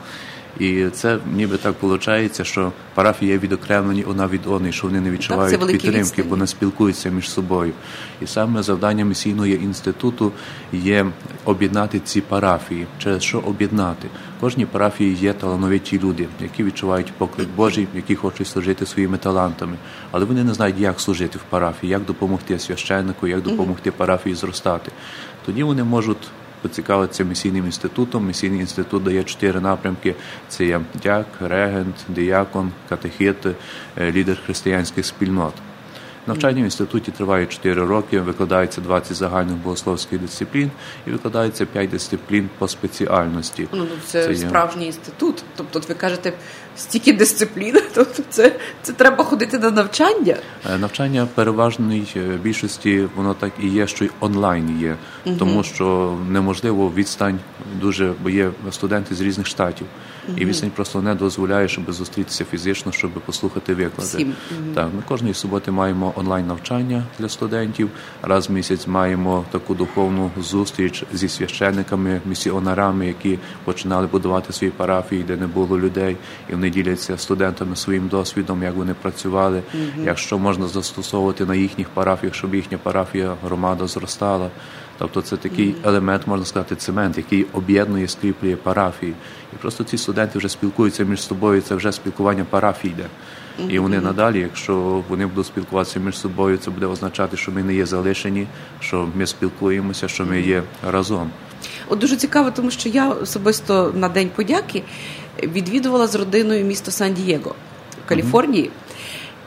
І 0.60 0.86
це 0.92 1.18
ніби 1.34 1.56
так 1.56 1.74
виходить, 1.82 2.46
що 2.46 2.72
парафії 2.94 3.30
є 3.30 3.38
відокремлені 3.38 4.04
одна 4.04 4.26
від 4.26 4.46
одної, 4.46 4.72
що 4.72 4.86
вони 4.86 5.00
не 5.00 5.10
відчувають 5.10 5.60
великі 5.60 5.78
підтримки, 5.78 6.00
відстані. 6.00 6.28
бо 6.28 6.36
не 6.36 6.46
спілкуються 6.46 7.10
між 7.10 7.30
собою. 7.30 7.72
І 8.22 8.26
саме 8.26 8.62
завдання 8.62 9.04
місійного 9.04 9.46
інституту 9.46 10.32
є 10.72 11.06
об'єднати 11.44 12.00
ці 12.00 12.20
парафії. 12.20 12.86
Через 12.98 13.22
що 13.22 13.38
об'єднати? 13.38 14.08
Кожній 14.40 14.66
парафії 14.66 15.14
є 15.14 15.32
талановиті 15.32 15.98
люди, 15.98 16.28
які 16.40 16.64
відчувають 16.64 17.12
поклик 17.12 17.48
Божий, 17.56 17.88
які 17.94 18.14
хочуть 18.14 18.46
служити 18.46 18.86
своїми 18.86 19.18
талантами, 19.18 19.76
але 20.10 20.24
вони 20.24 20.44
не 20.44 20.54
знають, 20.54 20.78
як 20.78 21.00
служити 21.00 21.38
в 21.38 21.42
парафії, 21.50 21.90
як 21.90 22.04
допомогти 22.04 22.58
священнику, 22.58 23.26
як 23.26 23.42
допомогти 23.42 23.90
парафії 23.90 24.34
зростати. 24.34 24.92
Тоді 25.46 25.62
вони 25.62 25.84
можуть 25.84 26.30
поцікавитися 26.62 27.24
місійним 27.24 27.64
інститутом. 27.66 28.26
Місійний 28.26 28.60
інститут 28.60 29.02
дає 29.02 29.24
чотири 29.24 29.60
напрямки: 29.60 30.14
це 30.48 30.64
є 30.64 30.80
дяк, 31.02 31.26
регент, 31.40 31.94
діякон, 32.08 32.70
катехит, 32.88 33.46
е, 33.46 34.12
лідер 34.12 34.38
християнських 34.44 35.06
спільнот. 35.06 35.54
Навчання 36.26 36.62
в 36.62 36.64
інституті 36.64 37.10
триває 37.10 37.46
4 37.46 37.84
роки, 37.84 38.20
викладається 38.20 38.80
20 38.80 39.16
загальних 39.16 39.56
богословських 39.56 40.20
дисциплін 40.20 40.70
і 41.06 41.10
викладається 41.10 41.66
5 41.66 41.90
дисциплін 41.90 42.48
по 42.58 42.68
спеціальності. 42.68 43.68
Ну, 43.72 43.78
ну, 43.78 43.86
це, 44.06 44.28
є- 44.28 44.36
справжній 44.36 44.86
інститут. 44.86 45.44
Тобто, 45.56 45.80
ви 45.88 45.94
кажете, 45.94 46.32
стільки 46.76 47.12
дисциплін, 47.12 47.78
тобто 47.94 48.22
це, 48.28 48.56
це 48.82 48.92
треба 48.92 49.24
ходити 49.24 49.58
на 49.58 49.70
навчання. 49.70 50.36
Е, 50.74 50.78
Навчання 50.78 51.28
переважної 51.34 52.06
е, 52.16 52.20
більшості 52.42 53.08
воно 53.16 53.34
так 53.34 53.52
і 53.62 53.68
є, 53.68 53.86
що 53.86 54.04
й 54.04 54.10
онлайн 54.20 54.80
є, 54.80 54.96
тому 55.38 55.62
що 55.62 56.18
неможливо 56.28 56.92
відстань 56.96 57.38
дуже, 57.80 58.12
бо 58.22 58.30
є 58.30 58.50
студенти 58.70 59.14
з 59.14 59.20
різних 59.20 59.46
штатів, 59.46 59.86
і 60.36 60.44
відстань 60.44 60.70
просто 60.70 61.02
не 61.02 61.14
дозволяє, 61.14 61.68
щоб 61.68 61.92
зустрітися 61.92 62.44
фізично, 62.44 62.92
щоб 62.92 63.10
послухати 63.10 63.74
виклади. 63.74 64.08
Всім. 64.08 64.34
Так, 64.74 64.88
ми 64.96 65.02
кожної 65.08 65.34
суботи 65.34 65.70
маємо 65.70 66.12
онлайн 66.16 66.46
навчання 66.46 67.04
для 67.18 67.28
студентів. 67.28 67.90
Раз 68.22 68.48
в 68.48 68.52
місяць 68.52 68.86
маємо 68.86 69.44
таку 69.50 69.74
духовну 69.74 70.30
зустріч 70.40 71.04
зі 71.12 71.28
священниками, 71.28 72.20
місіонерами, 72.26 73.06
які 73.06 73.38
починали 73.64 74.06
будувати 74.06 74.52
свої 74.52 74.70
парафії, 74.70 75.22
де 75.22 75.36
не 75.36 75.46
було 75.46 75.78
людей, 75.78 76.16
і 76.48 76.52
вони 76.52 76.70
діляться 76.70 77.18
студентами 77.18 77.76
своїм 77.76 78.08
досвідом, 78.08 78.62
як 78.62 78.74
вони 78.74 78.94
працювали, 78.94 79.62
як 80.04 80.18
що 80.18 80.38
можна 80.38 80.68
застосовувати 80.68 81.44
на 81.44 81.54
їхніх 81.54 81.88
парафіях, 81.88 82.34
щоб 82.34 82.54
їхня 82.54 82.78
парафія 82.78 83.34
громада 83.44 83.86
зростала. 83.86 84.50
Тобто 84.98 85.22
це 85.22 85.36
такий 85.36 85.74
елемент, 85.84 86.26
можна 86.26 86.46
сказати, 86.46 86.76
цемент, 86.76 87.16
який 87.16 87.46
об'єднує, 87.52 88.08
скріплює 88.08 88.56
парафії. 88.56 89.14
І 89.52 89.56
просто 89.56 89.84
ці 89.84 89.98
студенти 89.98 90.38
вже 90.38 90.48
спілкуються 90.48 91.04
між 91.04 91.22
собою. 91.22 91.62
Це 91.62 91.74
вже 91.74 91.92
спілкування 91.92 92.46
парафій 92.50 92.88
йде. 92.88 93.06
І 93.68 93.78
вони 93.78 94.00
надалі, 94.00 94.40
якщо 94.40 95.04
вони 95.08 95.26
будуть 95.26 95.46
спілкуватися 95.46 96.00
між 96.00 96.18
собою, 96.18 96.56
це 96.56 96.70
буде 96.70 96.86
означати, 96.86 97.36
що 97.36 97.52
ми 97.52 97.62
не 97.62 97.74
є 97.74 97.86
залишені, 97.86 98.46
що 98.80 99.08
ми 99.14 99.26
спілкуємося, 99.26 100.08
що 100.08 100.26
ми 100.26 100.40
є 100.40 100.62
разом. 100.90 101.30
От 101.88 101.98
дуже 101.98 102.16
цікаво, 102.16 102.50
тому 102.50 102.70
що 102.70 102.88
я 102.88 103.08
особисто 103.08 103.92
на 103.96 104.08
День 104.08 104.30
подяки 104.36 104.82
відвідувала 105.42 106.06
з 106.06 106.14
родиною 106.14 106.64
місто 106.64 106.90
Сан-Дієго 106.90 107.54
в 108.04 108.08
Каліфорнії. 108.08 108.70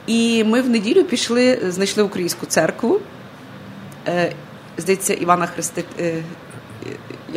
І 0.06 0.44
ми 0.44 0.62
в 0.62 0.68
неділю 0.68 1.04
пішли, 1.04 1.58
знайшли 1.68 2.02
українську 2.02 2.46
церкву. 2.46 3.00
Е, 4.08 4.32
Здається, 4.78 5.14
Івана 5.14 5.46
Хрестителя. 5.46 6.22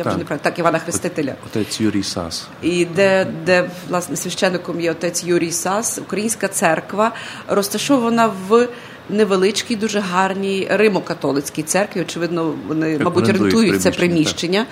Я 0.04 0.10
вже 0.10 0.18
не 0.18 0.24
правильно, 0.24 0.44
так, 0.44 0.58
Івана 0.58 0.78
Хрестителя. 0.78 1.34
Отець 1.46 1.80
Юрій 1.80 2.02
Сас. 2.02 2.48
І 2.62 2.84
де, 2.84 3.26
де 3.46 3.70
власне 3.88 4.16
священником 4.16 4.80
є 4.80 4.90
отець 4.90 5.24
Юрій 5.24 5.52
Сас, 5.52 5.98
українська 5.98 6.48
церква 6.48 7.12
розташована 7.48 8.30
в 8.48 8.68
невеличкій, 9.10 9.76
дуже 9.76 10.00
гарній 10.00 10.68
римо-католицькій 10.70 11.62
церкві. 11.62 12.00
Очевидно, 12.00 12.54
вони, 12.68 12.96
Так, 12.96 13.04
мабуть, 13.04 13.28
орендують 13.28 13.82
це 13.82 13.90
приміщення. 13.90 14.66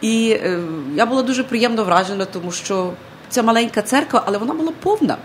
І 0.00 0.30
е, 0.30 0.60
я 0.94 1.06
була 1.06 1.22
дуже 1.22 1.44
приємно 1.44 1.84
вражена, 1.84 2.24
тому 2.24 2.52
що 2.52 2.92
це 3.28 3.42
маленька 3.42 3.82
церква, 3.82 4.22
але 4.26 4.38
вона 4.38 4.54
була 4.54 4.72
повна. 4.82 5.16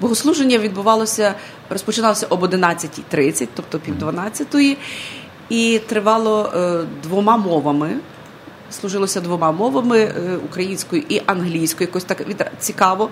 Богослуження 0.00 0.58
відбувалося, 0.58 1.34
розпочиналося 1.70 2.26
об 2.26 2.42
11.30, 2.42 3.48
тобто 3.54 3.78
пів 3.78 3.98
12 3.98 4.78
і 5.48 5.80
тривало 5.86 6.52
е, 6.54 6.80
двома 7.02 7.36
мовами. 7.36 7.96
Служилося 8.70 9.20
двома 9.20 9.52
мовами 9.52 9.98
е, 9.98 10.36
українською 10.44 11.02
і 11.08 11.22
англійською, 11.26 11.88
якось 11.88 12.04
так 12.04 12.22
цікаво. 12.58 13.10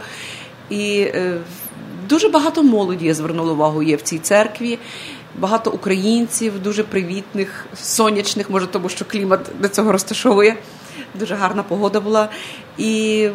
І 0.71 1.01
е, 1.01 1.41
дуже 2.09 2.29
багато 2.29 2.63
молоді 2.63 3.07
я 3.07 3.15
звернула 3.15 3.53
увагу 3.53 3.83
є 3.83 3.97
в 3.97 4.03
цій 4.03 4.19
церкві. 4.19 4.79
Багато 5.39 5.71
українців, 5.71 6.63
дуже 6.63 6.83
привітних, 6.83 7.67
сонячних, 7.77 8.51
може, 8.51 8.67
тому 8.67 8.89
що 8.89 9.05
клімат 9.05 9.41
до 9.61 9.69
цього 9.69 9.93
розташовує. 9.93 10.57
Дуже 11.15 11.35
гарна 11.35 11.63
погода 11.63 12.01
була. 12.01 12.29
І 12.79 13.29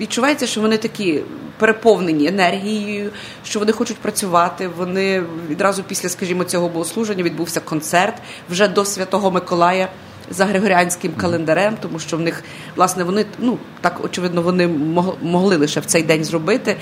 відчувається, 0.00 0.46
що 0.46 0.60
вони 0.60 0.76
такі 0.76 1.22
переповнені 1.58 2.26
енергією, 2.26 3.10
що 3.44 3.58
вони 3.58 3.72
хочуть 3.72 3.96
працювати. 3.96 4.70
Вони 4.76 5.22
відразу 5.48 5.82
після, 5.82 6.08
скажімо, 6.08 6.44
цього 6.44 6.68
богослуження 6.68 7.22
відбувся 7.22 7.60
концерт 7.60 8.14
вже 8.50 8.68
до 8.68 8.84
Святого 8.84 9.30
Миколая 9.30 9.88
за 10.30 10.44
григоріанським 10.44 11.12
календарем, 11.12 11.76
тому 11.82 11.98
що 11.98 12.16
в 12.16 12.20
них, 12.20 12.44
власне, 12.76 13.04
вони 13.04 13.24
ну 13.38 13.58
так 13.80 14.04
очевидно, 14.04 14.42
вони 14.42 14.66
мог- 14.68 15.16
могли 15.22 15.56
лише 15.56 15.80
в 15.80 15.84
цей 15.84 16.02
день 16.02 16.24
зробити. 16.24 16.76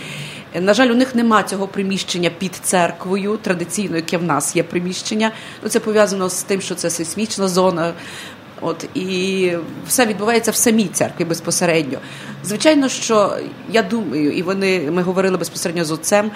На 0.61 0.75
жаль, 0.75 0.89
у 0.89 0.95
них 0.95 1.15
нема 1.15 1.43
цього 1.43 1.69
приміщення 1.69 2.31
під 2.39 2.55
церквою, 2.55 3.37
традиційно, 3.37 3.97
яке 3.97 4.19
в 4.19 4.23
нас 4.23 4.57
є 4.57 4.63
приміщення. 4.63 5.33
Ну, 5.63 5.69
Це 5.69 5.81
пов'язано 5.81 6.29
з 6.29 6.43
тим, 6.43 6.61
що 6.61 6.75
це 6.75 6.91
сейсмічна 6.91 7.49
зона. 7.49 7.93
От 8.61 8.89
і 8.95 9.53
все 9.87 10.07
відбувається 10.07 10.51
в 10.51 10.57
самій 10.57 10.89
церкві 10.89 11.25
безпосередньо. 11.25 11.99
Звичайно, 12.45 12.89
що 12.89 13.37
я 13.71 13.83
думаю, 13.83 14.33
і 14.33 14.43
вони 14.43 14.91
ми 14.91 15.03
говорили 15.03 15.37
безпосередньо 15.37 15.85
з 15.85 15.91
отцем, 15.91 16.31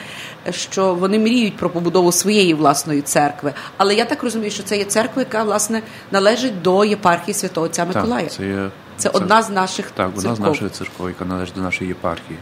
що 0.51 0.95
вони 0.95 1.19
мріють 1.19 1.57
про 1.57 1.71
побудову 1.71 2.13
своєї 2.13 2.55
власної 2.55 3.03
церкви. 3.03 3.53
Але 3.77 3.95
я 3.95 4.05
так 4.05 4.23
розумію, 4.23 4.51
що 4.51 4.63
це 4.63 4.79
є 4.79 4.85
церква, 4.85 5.23
яка 5.23 5.45
власне 5.45 5.83
належить 6.13 6.63
до 6.63 6.85
єпархії 6.85 7.35
святого 7.35 7.67
Отця 7.67 7.85
Миколая. 7.85 8.25
Так, 8.25 8.33
це 8.33 8.47
є 8.47 8.71
це 8.97 9.09
одна 9.09 9.43
з 9.43 9.51
наших 9.51 9.91
так, 9.91 10.11
одна 10.17 10.35
з 10.35 10.41
наших 10.41 10.73
церков, 10.73 11.09
яка 11.09 11.25
належить 11.25 11.55
до 11.55 11.61
нашої 11.61 11.89
єпархії. 11.89 12.39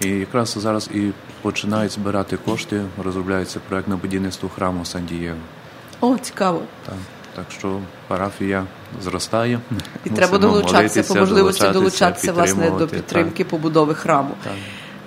І 0.00 0.08
якраз 0.08 0.56
зараз 0.58 0.90
і 0.94 1.10
починають 1.42 1.92
збирати 1.92 2.36
кошти, 2.36 2.84
розробляється 3.04 3.60
проект 3.68 3.88
на 3.88 3.96
будівництво 3.96 4.48
храму 4.48 4.84
Сан-Дієго. 4.84 5.36
О, 6.00 6.18
цікаво. 6.18 6.62
Так, 6.86 6.94
так 7.36 7.44
що 7.58 7.80
парафія 8.08 8.64
зростає. 9.02 9.60
І 10.04 10.10
треба 10.10 10.38
долучатися, 10.38 10.76
молитися, 10.76 11.14
по 11.14 11.20
можливості 11.20 11.68
долучатися 11.68 12.32
власне 12.32 12.70
до 12.70 12.70
підтримки 12.70 12.96
підтримки 12.96 13.44
побудови 13.44 13.94
храму. 13.94 14.34
Так. 14.44 14.52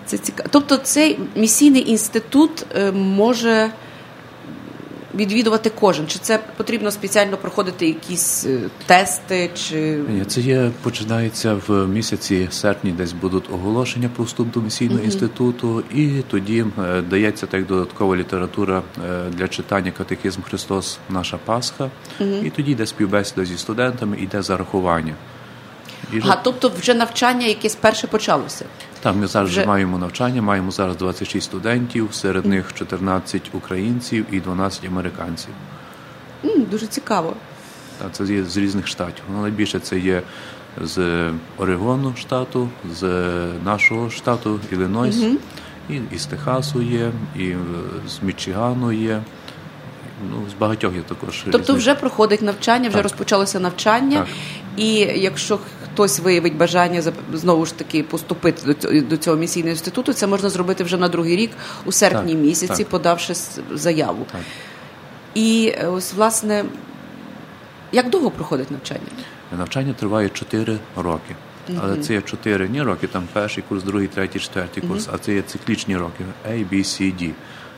Це 0.05 0.17
цікаво. 0.17 0.49
Тобто 0.51 0.77
цей 0.77 1.19
місійний 1.35 1.89
інститут 1.89 2.65
е, 2.75 2.91
може 2.91 3.71
відвідувати 5.15 5.71
кожен? 5.79 6.07
Чи 6.07 6.19
це 6.19 6.39
потрібно 6.57 6.91
спеціально 6.91 7.37
проходити 7.37 7.87
якісь 7.87 8.45
е, 8.45 8.59
тести? 8.85 9.49
Чи 9.55 9.75
Ні, 10.09 10.25
це 10.25 10.41
є 10.41 10.71
починається 10.81 11.57
в 11.67 11.87
місяці 11.87 12.47
серпні, 12.51 12.91
десь 12.91 13.13
будуть 13.13 13.51
оголошення 13.51 14.09
про 14.15 14.25
вступ 14.25 14.51
до 14.51 14.61
місійного 14.61 15.03
інституту, 15.03 15.83
і 15.95 16.07
тоді 16.29 16.65
е, 16.79 17.01
дається 17.01 17.45
так 17.45 17.65
додаткова 17.65 18.15
література 18.15 18.81
е, 19.05 19.29
для 19.29 19.47
читання 19.47 19.91
катехізм 19.91 20.41
Христос, 20.41 20.97
наша 21.09 21.37
Пасха, 21.45 21.89
і 22.43 22.49
тоді 22.49 22.71
йде 22.71 22.85
співбесіда 22.85 23.45
зі 23.45 23.57
студентами, 23.57 24.17
йде 24.17 24.41
зарахування. 24.41 25.13
Ага, 26.21 26.41
тобто 26.43 26.71
вже 26.79 26.93
навчання 26.93 27.47
якесь 27.47 27.75
перше 27.75 28.07
почалося? 28.07 28.65
Там 29.03 29.19
ми 29.19 29.27
зараз 29.27 29.49
вже- 29.49 29.65
маємо 29.65 29.97
навчання, 29.97 30.41
маємо 30.41 30.71
зараз 30.71 30.95
26 30.97 31.45
студентів, 31.45 32.09
серед 32.13 32.45
них 32.45 32.73
14 32.73 33.41
українців 33.53 34.25
і 34.31 34.39
12 34.39 34.85
американців. 34.85 35.49
М, 36.45 36.63
дуже 36.71 36.87
цікаво. 36.87 37.33
Та 37.99 38.09
це 38.11 38.33
є 38.33 38.43
з 38.43 38.57
різних 38.57 38.87
штатів. 38.87 39.23
Ну, 39.33 39.41
найбільше 39.41 39.79
це 39.79 39.99
є 39.99 40.21
з 40.83 41.29
Орегону 41.57 42.13
штату, 42.19 42.69
з 42.99 43.03
нашого 43.65 44.09
штату 44.09 44.59
Іллинойс, 44.71 45.15
і, 45.89 45.99
і 46.11 46.17
з 46.17 46.25
Техасу 46.25 46.81
є, 46.81 47.11
і 47.39 47.43
е, 47.49 47.57
з 48.07 48.23
Мічигану 48.23 48.91
є. 48.91 49.21
Ну, 50.31 50.37
з 50.49 50.59
багатьох 50.59 50.95
є 50.95 51.01
також. 51.01 51.41
Тобто 51.45 51.57
різних. 51.59 51.77
вже 51.77 51.95
проходить 51.95 52.41
навчання, 52.41 52.87
вже 52.89 52.97
Так. 52.97 53.03
розпочалося 53.03 53.59
навчання, 53.59 54.17
Так. 54.19 54.27
і 54.77 54.93
якщо 54.99 55.59
хтось 55.93 56.19
виявить 56.19 56.57
бажання 56.57 57.03
знову 57.33 57.65
ж 57.65 57.77
таки 57.77 58.03
поступити 58.03 58.75
до 59.01 59.17
цього, 59.17 59.37
місійного 59.37 59.69
інституту, 59.69 60.13
це 60.13 60.27
можна 60.27 60.49
зробити 60.49 60.83
вже 60.83 60.97
на 60.97 61.07
другий 61.07 61.35
рік 61.35 61.51
у 61.85 61.91
серпні 61.91 62.33
Так, 62.33 62.41
місяці, 62.41 62.83
так. 62.83 62.87
подавши 62.87 63.33
заяву. 63.71 64.25
Так. 64.31 64.41
І 65.33 65.73
е, 65.77 65.87
ось 65.87 66.13
власне, 66.13 66.65
як 67.91 68.09
довго 68.09 68.31
проходить 68.31 68.71
навчання? 68.71 69.01
Навчання 69.57 69.93
триває 69.93 70.29
4 70.29 70.77
роки. 70.95 71.35
Але 71.81 71.97
це 71.97 72.13
є 72.13 72.21
4 72.21 72.69
не 72.69 72.83
роки, 72.83 73.07
там 73.07 73.27
перший 73.33 73.63
курс, 73.69 73.83
другий, 73.83 74.07
третій, 74.07 74.39
четвертий 74.39 74.83
курс, 74.87 75.09
а 75.13 75.17
це 75.17 75.33
є 75.33 75.41
циклічні 75.41 75.97
роки 75.97 76.23
A, 76.49 76.69
B, 76.69 76.73
C, 76.73 77.01
D. 77.01 77.31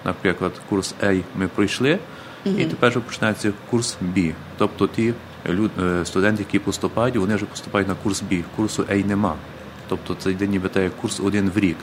Наприклад, 0.06 0.52
курс 0.70 0.96
A 1.04 1.24
ми 1.36 1.48
пройшли, 1.48 2.00
і 2.46 2.66
тепер 2.66 2.90
вже 2.90 3.00
починається 3.00 3.54
курс 3.70 3.98
B. 4.16 4.34
Тобто 4.58 4.88
ті 4.88 5.14
люд, 5.50 5.72
е, 5.82 6.06
студенти, 6.06 6.44
які 6.44 6.60
поступають, 6.60 7.16
вони 7.16 7.36
вже 7.36 7.46
поступають 7.46 7.88
на 7.88 7.96
курс 7.96 8.24
B. 8.32 8.44
Курсу 8.55 8.84
A 8.84 9.05
нема. 9.05 9.36
Тобто 9.88 10.16
це 10.16 10.31
йде 10.31 10.48
ніби 10.48 10.70
так, 10.70 10.84
як 10.84 10.98
курс 10.98 11.20
один 11.20 11.50
в 11.50 11.60
рік. 11.60 11.77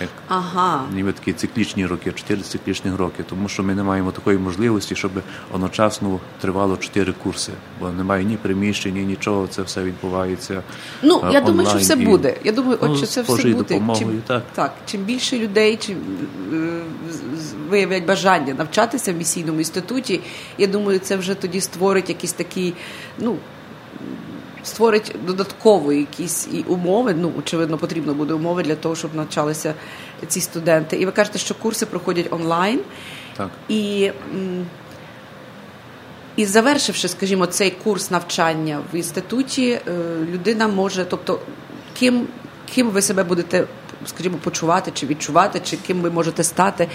Як 0.00 0.10
Ага. 0.28 0.84
ніби 0.94 1.12
такі 1.12 1.32
циклічні 1.32 1.86
роки, 1.86 2.12
4 2.12 2.40
циклічних 2.42 2.96
роки, 2.98 3.22
тому 3.28 3.48
що 3.48 3.62
ми 3.62 3.74
не 3.74 3.82
маємо 3.82 4.12
такої 4.12 4.38
можливості, 4.38 4.96
щоб 4.96 5.12
одночасно 5.52 6.20
тривало 6.40 6.76
4 6.76 7.12
курси, 7.12 7.52
бо 7.80 7.88
немає 7.88 8.24
ні 8.24 8.36
приміщень, 8.36 8.94
ні 8.94 9.00
нічого, 9.00 9.46
це 9.46 9.62
все 9.62 9.82
відбувається. 9.82 10.62
Ну, 11.02 11.22
е, 11.24 11.30
я 11.32 11.40
думаю, 11.40 11.68
що 11.68 11.78
все 11.78 11.94
і- 11.94 12.06
буде. 12.06 12.36
Я 12.44 12.52
думаю, 12.52 12.78
от 12.80 12.88
Ну, 12.90 12.96
що 12.96 13.06
це 13.06 13.22
все 13.22 13.32
буде. 13.42 13.54
допомогою, 13.54 14.22
чим, 14.28 14.40
так. 14.54 14.74
чим 14.86 15.00
більше 15.00 15.38
людей 15.38 15.76
чим, 15.76 15.96
е, 16.52 16.80
виявлять 17.70 18.04
бажання 18.06 18.54
навчатися 18.54 19.12
в 19.12 19.16
місійному 19.16 19.58
інституті, 19.58 20.20
я 20.58 20.66
думаю, 20.66 20.98
це 20.98 21.16
вже 21.16 21.34
тоді 21.34 21.60
створить 21.60 22.08
якісь 22.08 22.32
такі, 22.32 22.74
ну. 23.18 23.36
Створить 24.64 25.14
додатково 25.26 25.92
якісь 25.92 26.48
і 26.52 26.62
умови. 26.62 27.14
Ну, 27.18 27.32
очевидно, 27.38 27.78
потрібно 27.78 28.14
буде 28.14 28.34
умови 28.34 28.62
для 28.62 28.74
того, 28.74 28.96
щоб 28.96 29.14
навчалися 29.14 29.74
ці 30.26 30.40
студенти. 30.40 30.96
І 30.96 31.06
ви 31.06 31.12
кажете, 31.12 31.38
що 31.38 31.54
курси 31.54 31.86
проходять 31.86 32.32
онлайн. 32.32 32.80
Так. 33.36 33.50
І, 33.68 34.10
і 36.36 36.44
завершивши, 36.44 37.08
скажімо, 37.08 37.46
цей 37.46 37.70
курс 37.70 38.10
навчання 38.10 38.80
в 38.92 38.96
інституті, 38.96 39.70
е, 39.70 39.80
людина 40.32 40.68
може, 40.68 41.04
тобто, 41.04 41.40
ким, 41.98 42.26
ким 42.74 42.90
ви 42.90 43.02
себе 43.02 43.24
будете, 43.24 43.66
скажімо, 44.08 44.38
почувати 44.44 44.90
чи 44.94 45.06
відчувати, 45.06 45.60
чи 45.64 45.76
ким 45.76 46.00
ви 46.00 46.10
можете 46.10 46.44
стати, 46.44 46.88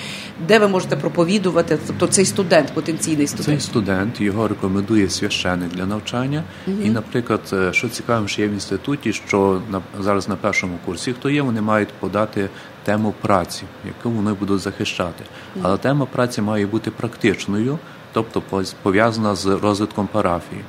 де 0.47 0.59
ви 0.59 0.67
можете 0.67 0.95
проповідувати, 0.95 1.79
тобто 1.87 2.07
цей 2.07 2.25
студент, 2.25 2.73
потенційний 2.73 3.27
студент 3.27 3.45
Цей 3.45 3.59
студент. 3.59 4.21
його 4.21 4.47
рекомендує 4.47 5.09
священик 5.09 5.69
для 5.69 5.85
навчання. 5.85 6.43
І, 6.67 6.89
наприклад, 6.89 7.41
е, 7.53 7.73
що 7.73 7.89
цікавим, 7.89 8.27
що 8.27 8.41
є 8.41 8.47
в 8.47 8.51
інституті, 8.51 9.13
що 9.13 9.61
на 9.71 9.81
зараз 9.99 10.29
на 10.29 10.35
першому 10.35 10.77
курсі, 10.85 11.13
хто 11.13 11.29
є, 11.29 11.41
вони 11.41 11.61
мають 11.61 11.89
подати 11.99 12.49
тему 12.83 13.13
праці, 13.21 13.63
яку 13.87 14.09
вони 14.09 14.33
будуть 14.33 14.59
захищати. 14.59 15.23
Але 15.61 15.77
тема 15.77 16.05
праці 16.05 16.41
має 16.41 16.65
бути 16.65 16.91
практичною, 16.91 17.79
тобто 18.13 18.43
пов'язана 18.81 19.35
з 19.35 19.45
розвитком 19.45 20.07
парафії. 20.07 20.61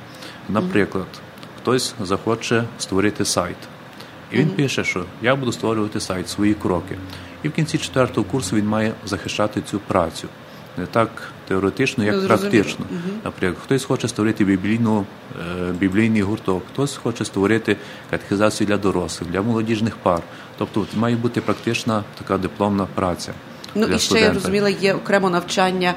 Наприклад, 0.49 1.07
хтось 1.61 1.93
захоче 2.01 2.63
створити 2.79 3.25
сайт. 3.25 3.55
І 4.31 4.37
він 4.37 4.49
пише, 4.49 4.83
що 4.83 5.05
я 5.21 5.35
буду 5.35 5.51
створювати 5.51 5.99
сайт, 5.99 6.29
свої 6.29 6.53
кроки. 6.53 6.95
І 7.43 7.47
в 7.49 7.51
кінці 7.51 7.77
четвертого 7.77 8.27
курсу 8.31 8.55
він 8.55 8.67
має 8.67 8.93
захищати 9.05 9.61
цю 9.61 9.79
працю. 9.79 10.27
Не 10.77 10.85
так 10.85 11.09
теоретично, 11.47 12.03
як 12.03 12.15
зрозуміло. 12.15 12.39
практично. 12.39 12.85
Наприклад, 13.23 13.57
хтось 13.63 13.85
хоче 13.85 14.07
створити 14.07 14.45
біблійну, 14.45 15.05
е, 15.39 15.71
біблійний 15.71 16.21
гурток, 16.21 16.63
хтось 16.73 16.95
хоче 16.95 17.25
створити 17.25 17.77
катехізацію 18.09 18.67
для 18.67 18.77
дорослих, 18.77 19.29
для 19.29 19.41
молодіжних 19.41 19.95
пар. 19.95 20.21
Тобто 20.57 20.85
має 20.95 21.15
бути 21.15 21.41
практична 21.41 22.03
така 22.17 22.37
дипломна 22.37 22.87
праця. 22.95 23.33
Ну 23.75 23.87
для 23.87 23.95
і 23.95 23.99
ще 23.99 24.19
я 24.19 24.33
розуміла, 24.33 24.69
є 24.69 24.93
окремо 24.93 25.29
навчання 25.29 25.93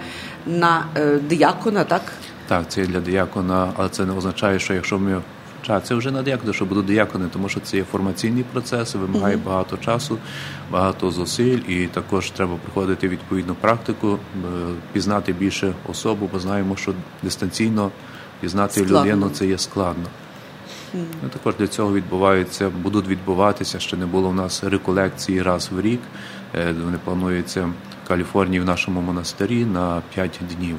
на 0.46 0.84
е, 0.96 1.18
диякона, 1.28 1.84
так? 1.84 2.02
Так, 2.46 2.64
це 2.68 2.86
для 2.86 3.00
диякона, 3.00 3.72
але 3.76 3.88
це 3.88 4.04
не 4.04 4.12
означає, 4.12 4.58
що 4.58 4.74
якщо 4.74 4.98
ми 4.98 5.22
вчаться 5.68 5.96
вже 5.96 6.10
на 6.10 6.22
диякона, 6.22 6.52
що 6.52 6.64
будуть 6.64 6.86
диякони, 6.86 7.26
тому 7.32 7.48
що 7.48 7.60
це 7.60 7.76
є 7.76 7.84
формаційний 7.84 8.44
процес, 8.44 8.94
вимагає 8.94 9.36
багато 9.36 9.76
часу, 9.76 10.18
багато 10.70 11.10
зусиль, 11.10 11.58
і 11.68 11.86
також 11.86 12.30
треба 12.30 12.56
проходити 12.56 13.08
відповідну 13.08 13.54
практику, 13.54 14.08
е, 14.12 14.18
пізнати 14.92 15.32
більше 15.32 15.74
особу, 15.88 16.28
бо 16.32 16.38
знаємо, 16.38 16.76
що 16.76 16.92
дистанційно 17.22 17.90
пізнати 18.40 18.72
Складно. 18.72 19.00
людину 19.00 19.30
це 19.30 19.46
є 19.46 19.58
складно. 19.58 20.04
Ну, 20.94 21.28
також 21.32 21.54
для 21.58 21.66
цього 21.66 21.92
відбуваються, 21.92 22.70
будуть 22.70 23.08
відбуватися. 23.08 23.78
Ще 23.78 23.96
не 23.96 24.06
було 24.06 24.28
в 24.28 24.34
нас 24.34 24.64
реколекції 24.64 25.42
раз 25.42 25.70
в 25.72 25.80
рік. 25.80 26.00
Е, 26.54 26.74
Вони 26.84 26.98
плануються 27.04 27.64
в 28.04 28.08
Каліфорнії 28.08 28.60
в 28.60 28.64
нашому 28.64 29.00
монастирі 29.00 29.64
на 29.64 30.02
5 30.14 30.40
днів 30.56 30.76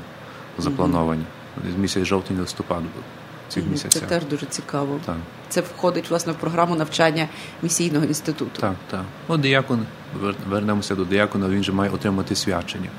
заплановані. 0.57 1.23
Місяць 1.77 2.05
жовтень 2.05 2.39
листопад 2.39 2.79
буде 2.79 3.18
цих 3.49 3.63
Це 3.63 3.69
місяцях. 3.69 4.03
теж 4.03 4.23
дуже 4.25 4.45
цікаво. 4.45 4.99
Так. 5.05 5.15
Це 5.49 5.61
входить 5.61 6.09
власне 6.09 6.33
в 6.33 6.35
програму 6.35 6.75
навчання 6.75 7.27
місійного 7.61 8.05
інституту. 8.05 8.61
Так, 8.61 8.75
так. 8.91 9.01
От 9.27 9.41
диякон, 9.41 9.85
вернемося 10.49 10.95
до 10.95 11.05
диякона, 11.05 11.49
він 11.49 11.63
же 11.63 11.71
має 11.71 11.91
отримати 11.91 12.35
свячення. 12.35 12.89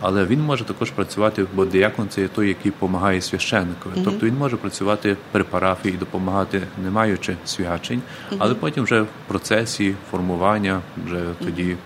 Але 0.00 0.24
він 0.24 0.40
може 0.40 0.64
також 0.64 0.90
працювати, 0.90 1.46
бо 1.54 1.64
диякон 1.64 2.08
це 2.08 2.20
є 2.20 2.28
той, 2.28 2.48
який 2.48 2.72
допомагає 2.72 3.20
священникові. 3.20 3.92
Тобто 4.04 4.26
він 4.26 4.36
може 4.36 4.56
працювати 4.56 5.16
при 5.32 5.44
парафії 5.44 5.94
і 5.94 5.98
допомагати, 5.98 6.62
не 6.84 6.90
маючи 6.90 7.36
свячень, 7.44 8.02
але 8.38 8.54
потім 8.54 8.84
вже 8.84 9.00
в 9.02 9.08
процесі 9.28 9.94
формування 10.10 10.80
вже 11.06 11.24
тоді 11.44 11.76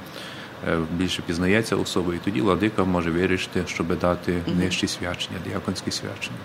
е, 0.69 0.79
більше 0.93 1.23
пізнається 1.23 1.77
особа, 1.77 2.15
і 2.15 2.19
тоді 2.19 2.41
владика 2.41 2.85
може 2.85 3.11
вирішити, 3.11 3.63
щоб 3.67 3.99
дати 3.99 4.43
нижчі 4.47 4.87
свячення, 4.87 5.39
дияконські 5.45 5.91
свячення. 5.91 6.39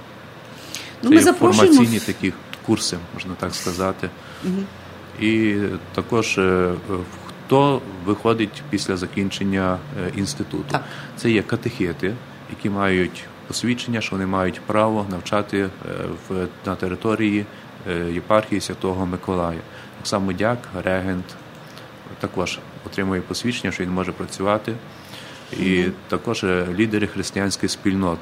Ну, 1.03 1.09
Це 1.09 1.15
ми 1.15 1.21
запрошуємо 1.21 1.73
формаційні 1.73 1.99
такі 1.99 2.33
курси, 2.65 2.97
можна 3.13 3.33
так 3.39 3.55
сказати. 3.55 4.09
І 5.19 5.55
також 5.95 6.37
е, 6.37 6.73
Хто 7.45 7.81
виходить 8.05 8.63
після 8.69 8.97
закінчення 8.97 9.77
інституту? 10.15 10.65
Так. 10.71 10.83
Це 11.17 11.31
є 11.31 11.41
катехети, 11.41 12.15
які 12.49 12.69
мають 12.69 13.23
посвідчення, 13.47 14.01
що 14.01 14.11
вони 14.11 14.25
мають 14.25 14.61
право 14.61 15.05
навчати 15.11 15.69
в 16.29 16.47
на 16.65 16.75
території 16.75 17.45
єпархії 18.13 18.61
Святого 18.61 19.05
Миколая. 19.05 19.59
Так 19.97 20.07
само 20.07 20.33
дяк, 20.33 20.57
регент 20.83 21.25
також 22.19 22.59
отримує 22.85 23.21
посвідчення, 23.21 23.71
що 23.71 23.83
він 23.83 23.91
може 23.91 24.11
працювати, 24.11 24.73
і 25.51 25.63
mm-hmm. 25.63 25.91
також 26.07 26.43
лідери 26.77 27.07
християнських 27.07 27.71
спільнот. 27.71 28.19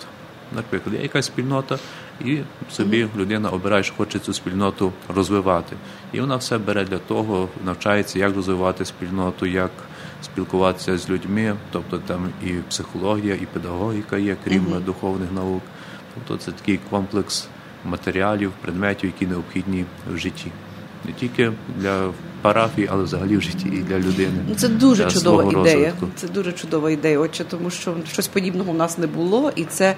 Наприклад, 0.55 0.95
є 0.95 1.01
якась 1.01 1.25
спільнота, 1.25 1.79
і 2.25 2.37
собі 2.71 3.07
людина 3.17 3.49
обирає, 3.49 3.83
що 3.83 3.93
хоче 3.95 4.19
цю 4.19 4.33
спільноту 4.33 4.91
розвивати. 5.15 5.75
І 6.13 6.21
вона 6.21 6.35
все 6.35 6.57
бере 6.57 6.85
для 6.85 6.97
того, 6.97 7.49
навчається, 7.65 8.19
як 8.19 8.35
розвивати 8.35 8.85
спільноту, 8.85 9.45
як 9.45 9.71
спілкуватися 10.21 10.97
з 10.97 11.09
людьми, 11.09 11.55
тобто 11.71 11.97
там 11.97 12.29
і 12.45 12.49
психологія, 12.69 13.35
і 13.35 13.45
педагогіка 13.45 14.17
є, 14.17 14.35
крім 14.43 14.65
mm-hmm. 14.65 14.85
духовних 14.85 15.31
наук. 15.31 15.61
Тобто 16.13 16.45
це 16.45 16.51
такий 16.51 16.79
комплекс 16.89 17.47
матеріалів, 17.85 18.51
предметів, 18.61 19.11
які 19.15 19.27
необхідні 19.27 19.85
в 20.13 20.17
житті. 20.17 20.51
Не 21.05 21.13
тільки 21.13 21.51
для 21.77 22.09
парафії, 22.41 22.87
але 22.91 23.03
взагалі 23.03 23.37
в 23.37 23.41
житті 23.41 23.67
і 23.67 23.77
для 23.77 23.99
людини. 23.99 24.45
Ну, 24.49 24.55
це 24.55 24.67
дуже 24.67 25.11
чудова 25.11 25.43
ідея. 25.43 25.75
Розвитку. 25.75 26.07
Це 26.15 26.27
дуже 26.27 26.51
чудова 26.51 26.91
ідея, 26.91 27.19
отче, 27.19 27.43
тому 27.43 27.69
що 27.69 27.95
щось 28.11 28.27
подібного 28.27 28.71
в 28.71 28.75
нас 28.75 28.97
не 28.97 29.07
було, 29.07 29.51
і 29.55 29.65
це 29.65 29.95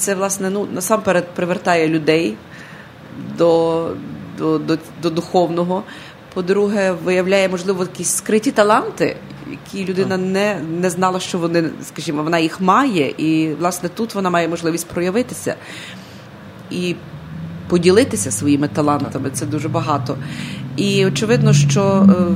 це 0.00 0.14
власне 0.14 0.50
ну 0.50 0.68
насамперед 0.72 1.34
привертає 1.34 1.88
людей 1.88 2.36
до, 3.38 3.90
до, 4.38 4.58
до, 4.58 4.78
до 5.02 5.10
духовного. 5.10 5.82
По-друге, 6.34 6.92
виявляє, 7.04 7.48
можливо, 7.48 7.82
якісь 7.82 8.14
скриті 8.14 8.50
таланти, 8.50 9.16
які 9.50 9.90
людина 9.90 10.16
не 10.16 10.60
не 10.80 10.90
знала, 10.90 11.20
що 11.20 11.38
вони, 11.38 11.70
скажімо, 11.82 12.22
вона 12.22 12.38
їх 12.38 12.60
має, 12.60 13.14
і 13.18 13.54
власне 13.54 13.88
тут 13.88 14.14
вона 14.14 14.30
має 14.30 14.48
можливість 14.48 14.88
проявитися 14.88 15.54
і 16.70 16.94
поділитися 17.68 18.30
своїми 18.30 18.68
талантами. 18.68 19.30
Це 19.30 19.46
дуже 19.46 19.68
багато. 19.68 20.16
І 20.76 21.06
очевидно, 21.06 21.52
що 21.52 21.82
е, 21.82 22.34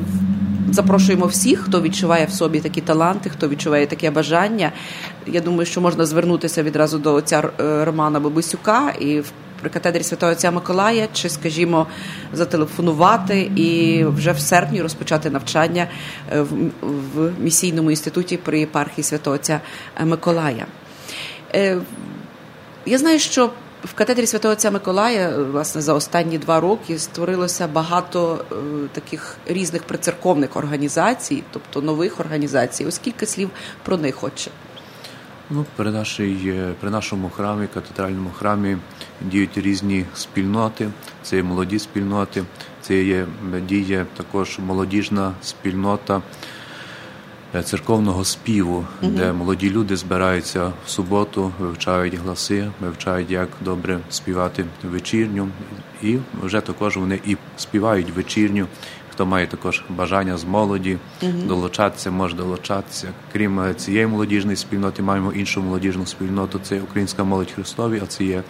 запрошуємо 0.71 1.27
всіх, 1.27 1.61
хто 1.61 1.81
відчуває 1.81 2.27
в 2.27 2.31
собі 2.31 2.61
такі 2.61 2.81
таланти, 2.81 3.31
хто 3.31 3.49
відчуває 3.49 3.87
таке 3.87 4.11
бажання. 4.11 4.73
Я 5.27 5.41
думаю, 5.41 5.67
що 5.67 5.81
можна 5.81 6.07
звернутися 6.07 6.63
відразу 6.63 6.99
до 6.99 7.15
отця 7.15 7.43
е, 7.61 7.85
Романа 7.85 8.21
Бабусюка 8.21 8.93
і 9.01 9.23
при 9.61 9.71
катедрі 9.71 10.03
святого 10.03 10.33
отця 10.33 10.51
Миколая, 10.51 11.09
чи, 11.13 11.29
скажімо, 11.29 11.87
зателефонувати 12.33 13.51
і 13.57 14.05
вже 14.05 14.33
в 14.33 14.41
серпні 14.41 14.83
розпочати 14.83 15.31
навчання 15.31 15.87
е, 16.33 16.41
в, 16.41 16.49
в 17.15 17.33
місійному 17.41 17.91
інституті 17.91 18.37
при 18.37 18.61
єпархії 18.61 19.05
святого 19.05 19.37
отця 19.37 19.61
Миколая. 20.05 20.67
Я 22.87 22.99
знаю, 22.99 23.19
що 23.19 23.51
в 23.85 23.95
катедрі 23.95 24.27
святого 24.27 24.53
отця 24.53 24.71
Миколая 24.71 25.39
власне 25.39 25.81
за 25.81 25.95
останні 25.95 26.39
два 26.39 26.61
роки 26.61 26.99
створилося 26.99 27.69
багато 27.69 28.45
е, 28.53 28.55
таких 28.93 29.37
різних 29.47 29.83
прицерковних 29.83 30.57
організацій, 30.57 31.43
тобто 31.51 31.83
нових 31.83 32.21
організацій. 32.21 32.85
Оскільки 32.85 33.27
слів 33.27 33.51
про 33.83 33.97
них 33.97 34.15
хоче. 34.15 34.51
Ну, 35.51 35.65
при 35.77 35.91
нашій, 35.91 36.39
е, 36.47 36.75
при 36.81 36.91
нашому 36.91 37.31
храмі, 37.31 37.67
катедральному 37.75 38.31
храмі, 38.39 38.77
діють 39.21 39.59
різні 39.59 40.05
спільноти. 40.15 40.91
Це 41.23 41.37
є 41.37 41.43
молоді 41.43 41.79
спільноти, 41.79 42.45
це 42.83 43.03
є 43.03 43.27
діє 43.69 44.07
також 44.17 44.59
молодіжна 44.59 45.33
спільнота. 45.43 46.23
Е, 47.55 47.63
церковного 47.63 48.25
співу, 48.25 48.85
угу. 49.03 49.13
де 49.17 49.33
молоді 49.33 49.71
люди 49.71 49.97
збираються 49.97 50.73
в 50.87 50.91
суботу, 50.91 51.53
вивчають 51.59 52.15
гласи, 52.15 52.71
вивчають, 52.81 53.31
як 53.31 53.49
добре 53.61 54.01
співати 54.11 54.65
вечірню, 54.83 55.49
і 56.03 56.19
вже 56.43 56.61
також 56.61 56.97
вони 56.97 57.21
і 57.27 57.37
співають 57.57 58.11
вечірню. 58.11 58.67
Хто 59.11 59.27
має 59.27 59.47
також 59.47 59.85
бажання 59.89 60.37
з 60.37 60.45
молоді 60.45 60.99
угу. 61.23 61.33
долучатися, 61.47 62.11
може 62.11 62.37
долучатися. 62.37 63.09
Крім 63.33 63.61
е, 63.61 63.75
цієї 63.75 64.07
молодіжної 64.07 64.57
спільноти, 64.57 65.03
маємо 65.03 65.33
іншу 65.33 65.63
молодіжну 65.63 66.07
спільноту. 66.07 66.61
Це 66.63 66.81
Українська 66.81 67.25
молодь 67.25 67.51
Христові, 67.51 68.01
а 68.05 68.07
це 68.07 68.25
є 68.25 68.43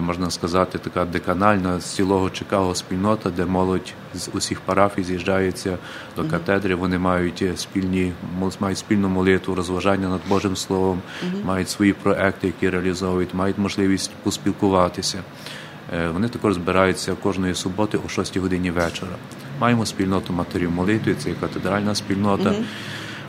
можна 0.00 0.30
сказати, 0.30 0.78
така 0.78 1.04
деканальна 1.04 1.80
з 1.80 1.84
цілого 1.84 2.30
Чикаго 2.30 2.74
спільнота, 2.74 3.30
де 3.30 3.44
молодь 3.44 3.94
з 4.14 4.30
усіх 4.32 4.60
парафій 4.60 5.04
з'їжджається 5.04 5.78
до 6.16 6.24
катедри. 6.24 6.74
Вони 6.74 6.98
мають 6.98 7.42
е, 7.42 7.56
спільні 7.56 8.12
мають 8.60 8.78
спільну 8.78 9.08
молитву, 9.08 9.54
розважання 9.54 10.08
над 10.08 10.20
Божим 10.28 10.56
Словом, 10.56 11.02
мають 11.44 11.70
свої 11.70 11.92
проекти, 11.92 12.46
які 12.46 12.70
реалізовують, 12.70 13.34
мають 13.34 13.58
можливість 13.58 14.10
поспілкуватися. 14.22 15.22
Е, 15.94 16.08
вони 16.08 16.28
також 16.28 16.54
збираються 16.54 17.14
кожної 17.14 17.54
суботи 17.54 17.98
о 18.06 18.08
6 18.08 18.36
годині 18.36 18.70
вечора. 18.70 19.12
Маємо 19.60 19.86
спільноту 19.86 20.32
матерів 20.32 20.70
молитви, 20.70 21.14
це 21.14 21.30
катедральна 21.40 21.94
спільнота. 21.94 22.54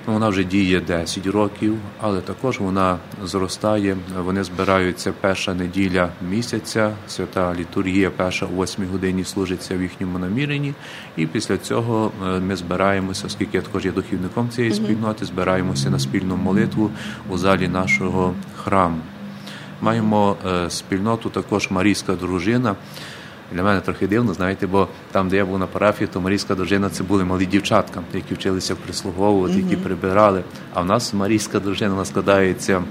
Ну, 0.07 0.13
вона 0.13 0.29
вже 0.29 0.43
діє 0.43 0.81
10 0.81 1.27
років, 1.27 1.77
але 2.01 2.21
також 2.21 2.59
вона 2.59 2.97
зростає. 3.23 3.97
Вони 4.23 4.43
збираються 4.43 5.13
перша 5.21 5.53
неділя 5.53 6.09
місяця, 6.29 6.91
свята 7.07 7.55
літургія, 7.55 8.09
перша 8.09 8.45
о 8.45 8.63
8 8.63 8.85
годині 8.91 9.23
служиться 9.23 9.77
в 9.77 9.81
їхньому 9.81 10.19
наміренні. 10.19 10.73
І 11.17 11.25
після 11.25 11.57
цього 11.57 12.11
е, 12.27 12.39
ми 12.39 12.55
збираємося, 12.55 13.27
оскільки 13.27 13.57
я 13.57 13.63
також 13.63 13.85
є 13.85 13.91
духівником 13.91 14.49
цієї 14.49 14.73
спільноти, 14.73 15.25
збираємося 15.25 15.89
на 15.89 15.99
спільну 15.99 16.35
молитву 16.37 16.91
у 17.29 17.37
залі 17.37 17.67
нашого 17.67 18.33
храму. 18.63 19.01
Маємо 19.81 20.35
е, 20.45 20.69
спільноту 20.69 21.29
також 21.29 21.71
Марійська 21.71 22.13
дружина. 22.15 22.75
Для 23.51 23.63
мене 23.63 23.81
трохи 23.81 24.07
дивно, 24.07 24.33
знаєте, 24.33 24.67
бо 24.67 24.87
там, 25.11 25.29
де 25.29 25.37
я 25.37 25.45
був 25.45 25.59
на 25.59 25.67
парафії, 25.67 26.09
то 26.13 26.21
Марійська 26.21 26.55
дружина 26.55 26.89
це 26.89 27.03
були 27.03 27.25
малі 27.25 27.45
дівчатка, 27.45 28.01
які 28.13 28.33
вчилися 28.33 28.75
прислуговувати, 28.75 29.55
які 29.55 29.75
прибирали. 29.75 30.43
А 30.73 30.81
в 30.81 30.85
нас 30.85 31.13
Марійська 31.13 31.59
дружина 31.59 32.05
складається 32.05 32.83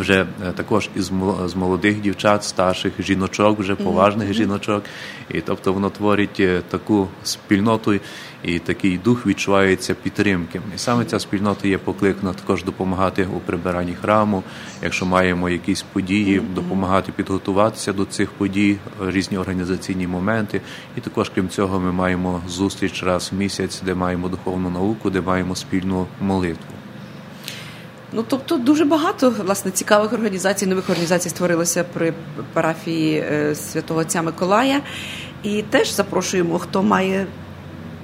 вже 0.00 0.26
е, 0.48 0.52
також 0.52 0.88
із 0.96 1.10
молодих 1.56 2.00
дівчат, 2.00 2.44
старших 2.44 2.92
жіночок, 2.98 3.58
вже 3.58 3.74
поважних 3.74 4.32
жіночок, 4.32 4.82
і 5.30 5.40
тобто 5.40 5.72
воно 5.72 5.90
творить 5.90 6.40
е, 6.40 6.62
таку 6.68 7.08
спільноту, 7.24 8.00
і 8.44 8.58
такий 8.58 8.98
дух 8.98 9.26
відчувається 9.26 9.94
підтримки. 9.94 10.60
І 10.74 10.78
саме 10.78 11.04
ця 11.04 11.20
спільнота 11.20 11.68
є 11.68 11.78
покликана 11.78 12.32
також 12.32 12.64
допомагати 12.64 13.28
у 13.36 13.40
прибиранні 13.40 13.94
храму, 13.94 14.42
якщо 14.82 15.06
маємо 15.06 15.48
якісь 15.48 15.82
події, 15.82 16.40
допомагати 16.54 17.12
підготуватися 17.12 17.92
до 17.92 18.04
цих 18.04 18.30
подій, 18.30 18.76
різні 19.06 19.38
організаційні 19.38 20.06
моменти. 20.06 20.60
І 20.96 21.00
також 21.00 21.28
крім 21.34 21.48
цього, 21.48 21.80
ми 21.80 21.92
маємо 21.92 22.42
зустріч 22.48 23.02
раз 23.02 23.32
в 23.32 23.36
місяць, 23.36 23.82
де 23.84 23.94
маємо 23.94 24.28
духовну 24.28 24.70
науку, 24.70 25.10
де 25.10 25.20
маємо 25.20 25.56
спільну 25.56 26.06
молитву. 26.20 26.74
Ну 28.12 28.24
тобто 28.28 28.56
дуже 28.56 28.84
багато 28.84 29.30
власне 29.30 29.70
цікавих 29.70 30.12
організацій, 30.12 30.66
нових 30.66 30.90
організацій 30.90 31.28
створилося 31.28 31.84
при 31.84 32.14
парафії 32.52 33.18
е, 33.18 33.54
святого 33.54 34.00
Отця 34.00 34.22
Миколая. 34.22 34.80
І 35.42 35.62
теж 35.62 35.94
запрошуємо, 35.94 36.58
хто 36.58 36.82
має. 36.82 37.26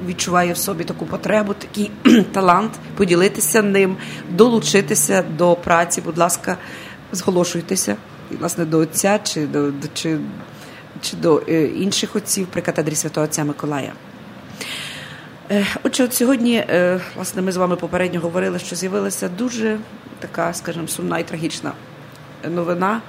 Відчуває 0.07 0.53
в 0.53 0.57
собі 0.57 0.85
таку 0.85 1.07
потребу, 1.07 1.55
такий 1.55 1.91
талант, 2.33 2.73
поділитися 2.97 3.63
ним, 3.63 3.97
долучитися 4.31 5.23
до 5.23 5.55
праці. 5.55 6.01
Будь 6.01 6.19
ласка, 6.19 6.57
зголошуйтеся 7.13 7.97
власне 8.31 8.65
до 8.65 8.79
отця 8.79 9.19
чи 9.23 9.47
до 9.47 9.73
чи, 9.95 10.19
чи 11.01 11.17
до 11.17 11.43
е, 11.49 11.65
інших 11.65 12.17
отців 12.17 12.47
при 12.47 12.63
катедрі 12.63 12.95
святого 12.95 13.25
Отця 13.25 13.45
Миколая. 13.45 13.93
Е, 15.51 15.67
отже, 15.83 16.05
от 16.05 16.15
сьогодні, 16.15 16.57
е, 16.57 17.01
власне, 17.17 17.43
ми 17.43 17.53
з 17.53 17.57
вами 17.57 17.77
попередньо 17.77 18.21
говорили, 18.21 18.59
що 18.59 18.77
з'явилася 18.77 19.29
дуже 19.29 19.79
така, 20.19 20.55
скажімо, 20.55 20.89
сумна 20.89 21.19
і 21.19 21.25
трагічна 21.25 21.73
новина 22.51 23.01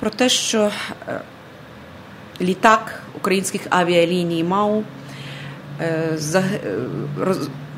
про 0.00 0.10
те, 0.10 0.28
що 0.28 0.70
літак 2.40 3.02
українських 3.16 3.60
авіаліній 3.70 4.44
МАУ 4.44 4.84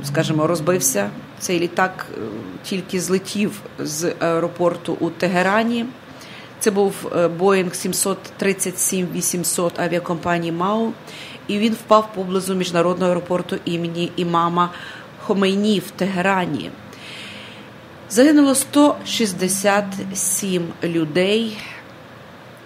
скажімо, 0.04 0.46
розбився. 0.46 1.10
Цей 1.38 1.60
літак 1.60 2.06
тільки 2.62 3.00
злетів 3.00 3.60
з 3.78 4.14
аеропорту 4.20 4.96
у 5.00 5.10
Тегерані. 5.10 5.86
Це 6.60 6.70
був 6.70 6.94
Boeing 7.14 7.94
737-800 8.40 9.70
авіакомпанії 9.76 10.52
МАУ 10.52 10.92
і 11.48 11.58
він 11.58 11.72
впав 11.72 12.12
поблизу 12.14 12.54
міжнародного 12.54 13.10
аеропорту 13.10 13.56
імені 13.64 14.12
імама 14.16 14.70
Хомейні 15.26 15.78
в 15.78 15.90
Тегерані. 15.90 16.70
Загинуло 18.10 18.54
167 18.54 20.68
людей. 20.84 21.56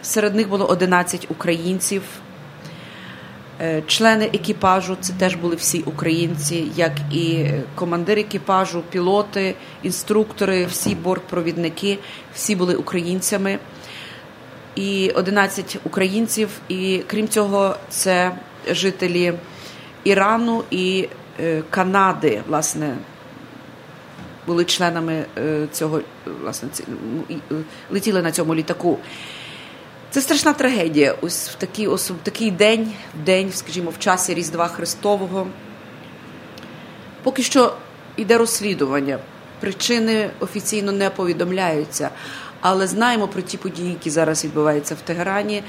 Серед 0.02 0.34
них 0.34 0.48
було 0.48 0.66
11 0.66 1.26
українців. 1.30 2.02
Е, 3.62 3.83
члени 3.87 4.25
екіпажу 4.25 4.96
це 5.01 5.12
теж 5.12 5.35
були 5.35 5.57
всі 5.57 5.81
українці, 5.81 6.73
як 6.77 6.92
і 7.12 7.46
командир 7.75 8.18
екіпажу, 8.18 8.83
пілоти, 8.90 9.55
інструктори, 9.83 10.66
всі 10.66 10.94
бортпровідники, 10.94 11.99
всі 12.35 12.57
були 12.57 12.75
українцями. 12.75 13.59
І 14.75 15.11
11 15.11 15.79
українців, 15.85 16.49
і 16.68 17.03
крім 17.07 17.29
цього, 17.29 17.77
це 17.88 18.33
жителі 18.70 19.33
Ірану 20.05 20.64
і 20.70 21.09
е, 21.40 21.62
Канади, 21.70 22.42
власне, 22.49 22.96
були 24.46 24.64
членами 24.64 25.25
е, 25.38 25.66
цього, 25.73 26.01
власне, 26.42 26.68
летіли 27.90 28.23
на 28.23 28.33
цьому 28.33 28.55
літаку. 28.55 28.99
Це 30.11 30.20
страшна 30.20 30.53
трагедія. 30.53 31.14
Ось 31.20 31.49
в 31.49 31.55
такий 31.55 31.88
в 31.88 32.14
такий 32.23 32.51
день, 32.51 32.92
день, 33.25 33.53
скажімо, 33.53 33.90
в 33.90 33.99
часі 33.99 34.35
Різдва 34.35 34.68
Христового. 34.68 35.46
Поки 37.23 37.42
що 37.42 37.75
йде 38.16 38.38
розслідування. 38.38 39.18
Причини 39.61 40.31
офіційно 40.40 40.92
не 40.92 41.11
повідомляються, 41.11 42.11
але 42.61 42.87
знаємо 42.87 43.29
про 43.29 43.42
ті 43.42 43.57
події, 43.57 43.88
які 43.90 44.11
зараз 44.11 44.44
відбуваються 44.44 44.94
в 44.94 45.01
Тегерані, 45.01 45.62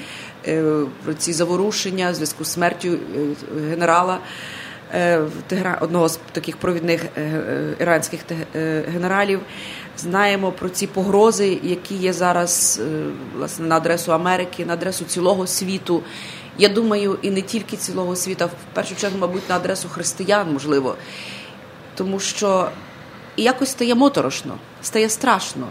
е, 0.48 0.64
про 1.04 1.14
ці 1.14 1.34
заворушення 1.34 2.12
в 2.12 2.16
зв'язку 2.16 2.44
з 2.44 2.52
смертю 2.52 2.88
е, 2.88 3.00
генерала 3.70 4.20
е, 4.94 5.22
одного 5.82 6.10
з 6.10 6.20
таких 6.32 6.58
провідних 6.58 7.06
іранських 7.80 8.22
генералів. 8.94 9.40
Знаємо 9.98 10.52
про 10.52 10.70
ці 10.70 10.88
погрози, 10.88 11.60
які 11.64 11.96
є 11.96 12.14
зараз 12.14 12.82
е, 12.84 13.12
власне 13.38 13.68
на 13.68 13.78
адресу 13.78 14.14
Америки, 14.14 14.66
на 14.66 14.74
адресу 14.74 15.06
цілого 15.06 15.48
світу. 15.48 16.04
Я 16.58 16.70
думаю, 16.70 17.18
і 17.22 17.32
не 17.32 17.42
тільки 17.42 17.78
цілого 17.78 18.16
світу, 18.16 18.44
а 18.44 18.48
в 18.48 18.52
першу 18.74 18.96
чергу, 18.96 19.18
мабуть, 19.20 19.50
на 19.50 19.56
адресу 19.56 19.90
християн, 19.90 20.54
можливо, 20.54 20.96
тому 21.96 22.20
що 22.20 22.70
якось 23.38 23.70
стає 23.70 23.96
моторошно, 23.96 24.58
стає 24.82 25.10
страшно, 25.10 25.68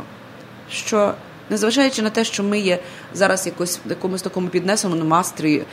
що 0.71 1.15
незважаючи 1.51 2.03
на 2.03 2.11
те, 2.11 2.25
що 2.25 2.43
ми 2.43 2.59
є 2.59 2.79
зараз 3.15 3.47
якось 3.47 3.81
в 3.87 3.91
якомусь 3.91 4.23
такому 4.23 4.49
піднесеному 4.49 5.05
настрої, 5.05 5.65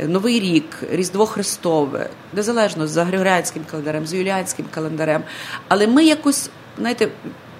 е, 0.00 0.08
Новий 0.08 0.40
рік, 0.40 0.82
Різдво 0.90 1.26
Христове, 1.26 2.10
незалежно 2.32 2.86
за 2.86 3.04
Григоріанським 3.04 3.64
календарем, 3.70 4.06
з 4.06 4.14
Юліанським 4.14 4.66
календарем, 4.74 5.22
але 5.68 5.86
ми 5.86 6.04
якось, 6.04 6.50
знаєте, 6.78 7.08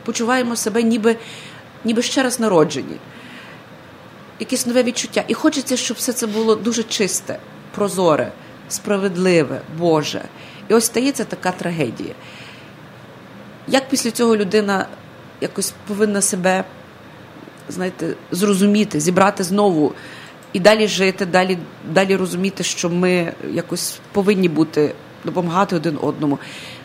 почуваємо 0.04 0.56
себе 0.56 0.82
ніби 0.82 1.16
ніби 1.84 2.02
ще 2.02 2.22
раз 2.22 2.40
народжені, 2.40 2.96
якесь 4.40 4.66
нове 4.66 4.82
відчуття. 4.82 5.24
І 5.28 5.34
хочеться, 5.34 5.76
щоб 5.76 5.96
все 5.96 6.12
це 6.12 6.26
було 6.26 6.54
дуже 6.54 6.82
чисте, 6.82 7.38
прозоре, 7.74 8.32
справедливе, 8.68 9.60
Боже. 9.78 10.24
І 10.68 10.74
ось 10.74 10.84
стається 10.84 11.24
така 11.24 11.52
трагедія. 11.52 12.14
Як 13.68 13.88
після 13.88 14.10
цього 14.10 14.36
людина 14.36 14.86
якось 15.40 15.74
повинна 15.86 16.20
себе, 16.20 16.64
знаєте, 17.68 18.14
зрозуміти, 18.30 19.00
зібрати 19.00 19.44
знову 19.44 19.94
і 20.52 20.60
далі 20.60 20.88
жити, 20.88 21.26
далі, 21.26 21.58
далі 21.90 22.16
розуміти, 22.16 22.64
що 22.64 22.90
ми 22.90 23.32
якось 23.52 23.98
повинні 24.12 24.48
бути, 24.48 24.94
допомагати 25.24 25.76
один 25.76 25.98
одному. 26.02 26.38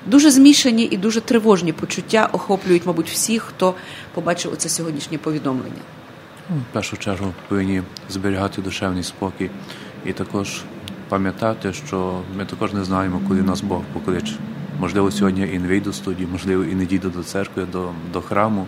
Дуже 0.05 0.31
змішані 0.31 0.83
і 0.83 0.97
дуже 0.97 1.21
тривожні 1.21 1.73
почуття 1.73 2.29
охоплюють, 2.31 2.85
мабуть, 2.85 3.09
всіх, 3.09 3.43
хто 3.43 3.73
побачив 4.13 4.53
оце 4.53 4.69
сьогоднішнє 4.69 5.17
повідомлення. 5.17 5.81
Ну, 6.49 6.55
в 6.55 6.73
першу 6.73 6.97
чергу 6.97 7.33
повинні 7.47 7.81
зберігати 8.09 8.61
душевний 8.61 9.03
спокій 9.03 9.49
і 10.05 10.13
також 10.13 10.61
пам'ятати, 11.09 11.73
що 11.73 12.21
ми 12.37 12.45
також 12.45 12.73
не 12.73 12.83
знаємо, 12.83 13.21
коли 13.27 13.41
нас 13.41 13.61
Бог 13.61 13.81
покличе. 13.93 14.33
Можливо, 14.79 15.11
сьогодні 15.11 15.41
і 15.53 15.59
не 15.59 15.67
вийду 15.67 15.91
з 15.91 15.95
студії, 15.95 16.27
можливо, 16.31 16.63
і 16.63 16.75
не 16.75 16.85
дійду 16.85 17.09
до 17.09 17.23
церкви, 17.23 17.65
до, 17.71 17.89
до 18.13 18.21
храму. 18.21 18.67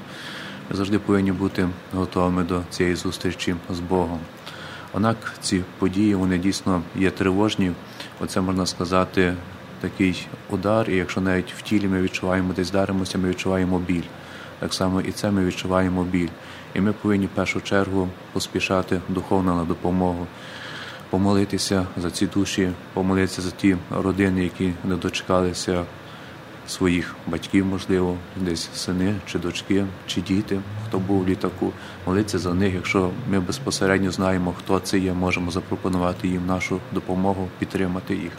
Ми 0.70 0.76
завжди 0.76 1.00
повинні 1.00 1.32
бути 1.32 1.68
готовими 1.94 2.44
до 2.44 2.62
цієї 2.70 2.96
зустрічі 2.96 3.56
з 3.70 3.80
Богом. 3.80 4.20
Однак 4.94 5.34
ці 5.42 5.64
події 5.80 6.16
вони 6.16 6.38
дійсно 6.38 6.82
є 6.96 7.12
тривожні. 7.12 7.72
Оце 8.20 8.42
можна 8.42 8.66
сказати 8.66 9.34
такий 9.82 10.28
удар, 10.50 10.90
і 10.90 10.96
якщо 10.96 11.22
навіть 11.22 11.54
в 11.54 11.62
тілі 11.62 11.88
ми 11.88 12.02
відчуваємо 12.02 12.54
десь 12.54 12.72
даримося, 12.72 13.18
ми 13.18 13.30
відчуваємо 13.30 13.80
біль. 13.80 14.04
Так 14.60 14.74
само 14.74 15.02
і 15.02 15.12
це 15.12 15.32
ми 15.32 15.46
відчуваємо 15.46 16.04
біль. 16.04 16.30
І 16.74 16.82
ми 16.82 16.94
повинні 16.94 17.26
в 17.26 17.30
першу 17.30 17.62
чергу 17.62 18.10
поспішати 18.34 19.02
духовно 19.10 19.56
на 19.56 19.64
допомогу, 19.64 20.28
помолитися 21.10 21.88
за 21.98 22.12
ці 22.12 22.28
душі, 22.28 22.72
помолитися 22.94 23.42
за 23.42 23.52
ті 23.52 23.78
родини, 23.90 24.44
які 24.44 24.74
не 24.84 24.96
дочекалися 24.96 25.86
своїх 26.68 27.16
батьків, 27.28 27.66
можливо, 27.66 28.18
десь 28.36 28.70
сини 28.74 29.16
чи 29.26 29.40
дочки, 29.40 29.86
чи 30.08 30.22
діти, 30.22 30.60
хто 30.88 31.00
був 31.00 31.24
в 31.24 31.28
літаку, 31.28 31.72
молитися 32.06 32.40
за 32.40 32.54
них. 32.54 32.74
Якщо 32.74 33.10
ми 33.30 33.40
безпосередньо 33.40 34.12
знаємо, 34.12 34.54
хто 34.60 34.80
це 34.80 35.00
є, 35.00 35.14
можемо 35.14 35.52
запропонувати 35.52 36.28
їм 36.28 36.46
нашу 36.46 36.80
допомогу, 36.92 37.48
підтримати 37.60 38.16
їх. 38.16 38.32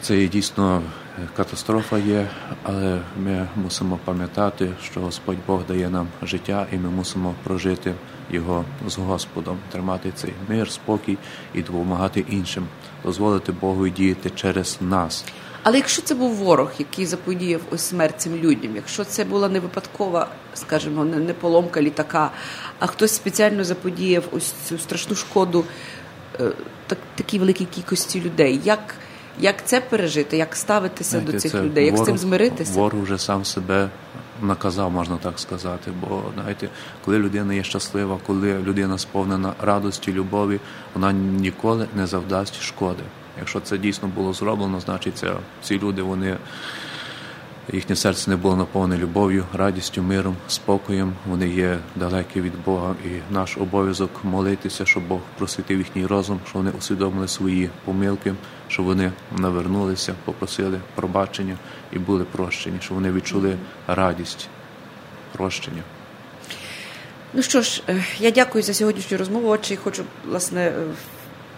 Це 0.00 0.16
є 0.18 0.28
дійсно 0.28 0.82
катастрофа 1.36 1.98
є, 1.98 2.28
але 2.62 3.00
ми 3.18 3.48
мусимо 3.56 3.98
пам'ятати, 4.04 4.70
що 4.84 5.00
Господь 5.00 5.36
Бог 5.46 5.66
дає 5.66 5.90
нам 5.90 6.08
життя, 6.22 6.66
і 6.72 6.76
ми 6.76 6.90
мусимо 6.90 7.34
прожити 7.44 7.94
його 8.30 8.64
з 8.86 8.98
Господом, 8.98 9.58
тримати 9.72 10.12
цей 10.14 10.32
мир, 10.48 10.70
спокій 10.70 11.18
і 11.54 11.62
допомагати 11.62 12.24
іншим, 12.30 12.66
дозволити 13.04 13.52
Богу 13.52 13.88
діяти 13.88 14.30
через 14.30 14.78
нас. 14.80 15.24
Але 15.62 15.76
якщо 15.76 16.02
це 16.02 16.14
був 16.14 16.34
ворог, 16.34 16.72
який 16.78 17.06
заподіяв 17.06 17.60
ось 17.70 17.82
смерть 17.82 18.20
цим 18.20 18.36
людям, 18.36 18.76
якщо 18.76 19.04
це 19.04 19.24
була 19.24 19.48
не 19.48 19.60
випадкова, 19.60 20.28
скажімо, 20.54 21.04
не 21.04 21.32
поломка 21.32 21.82
літака, 21.82 22.30
а 22.78 22.86
хтось 22.86 23.12
спеціально 23.12 23.64
заподіяв 23.64 24.24
ось 24.32 24.54
цю 24.68 24.78
страшну 24.78 25.16
шкоду 25.16 25.64
е, 26.40 26.52
так, 26.86 26.98
такій 27.14 27.38
великій 27.38 27.64
кількості 27.64 28.20
людей, 28.20 28.60
як 28.64 28.94
як 29.40 29.66
це 29.66 29.80
пережити, 29.80 30.36
як 30.36 30.56
ставитися 30.56 31.10
Знаєте, 31.10 31.32
до 31.32 31.38
цих 31.40 31.54
людей, 31.54 31.84
як 31.84 31.94
ворог, 31.94 32.06
з 32.06 32.08
цим 32.08 32.18
змиритися? 32.18 32.72
Ворог 32.72 33.02
вже 33.02 33.18
сам 33.18 33.44
себе 33.44 33.88
наказав, 34.42 34.90
можна 34.90 35.16
так 35.16 35.38
сказати. 35.38 35.90
Бо 36.00 36.22
знаєте, 36.34 36.68
коли 37.04 37.18
людина 37.18 37.54
є 37.54 37.62
щаслива, 37.62 38.18
коли 38.26 38.58
людина 38.58 38.98
сповнена 38.98 39.54
радості, 39.62 40.12
любові, 40.12 40.60
вона 40.94 41.12
ніколи 41.12 41.86
не 41.96 42.06
завдасть 42.06 42.62
шкоди. 42.62 43.02
Якщо 43.38 43.60
це 43.60 43.78
дійсно 43.78 44.08
було 44.08 44.32
зроблено, 44.32 44.80
значить 44.80 45.18
це 45.18 45.32
ці 45.62 45.78
люди 45.78 46.02
вони. 46.02 46.36
Їхнє 47.72 47.96
серце 47.96 48.30
не 48.30 48.36
було 48.36 48.56
наповнене 48.56 49.02
любов'ю, 49.02 49.44
радістю, 49.52 50.02
миром, 50.02 50.36
спокоєм. 50.48 51.12
Вони 51.26 51.48
є 51.48 51.78
далекі 51.96 52.40
від 52.40 52.52
Бога, 52.64 52.94
і 53.04 53.34
наш 53.34 53.56
обов'язок 53.56 54.10
молитися, 54.24 54.86
щоб 54.86 55.08
Бог 55.08 55.20
просвітив 55.38 55.78
їхній 55.78 56.06
розум, 56.06 56.40
щоб 56.44 56.62
вони 56.62 56.70
усвідомили 56.78 57.28
свої 57.28 57.70
помилки, 57.84 58.34
щоб 58.68 58.86
вони 58.86 59.12
навернулися, 59.36 60.14
попросили 60.24 60.80
пробачення 60.94 61.56
і 61.92 61.98
були 61.98 62.24
прощені, 62.24 62.76
щоб 62.80 62.94
вони 62.94 63.12
відчули 63.12 63.56
радість, 63.86 64.48
прощення. 65.32 65.82
Ну 67.32 67.42
що 67.42 67.62
ж, 67.62 67.82
е, 67.88 68.04
я 68.18 68.30
дякую 68.30 68.64
за 68.64 68.74
сьогоднішню 68.74 69.18
розмову. 69.18 69.48
Отже, 69.48 69.76
хочу 69.76 70.02
власне 70.28 70.60
е, 70.60 70.72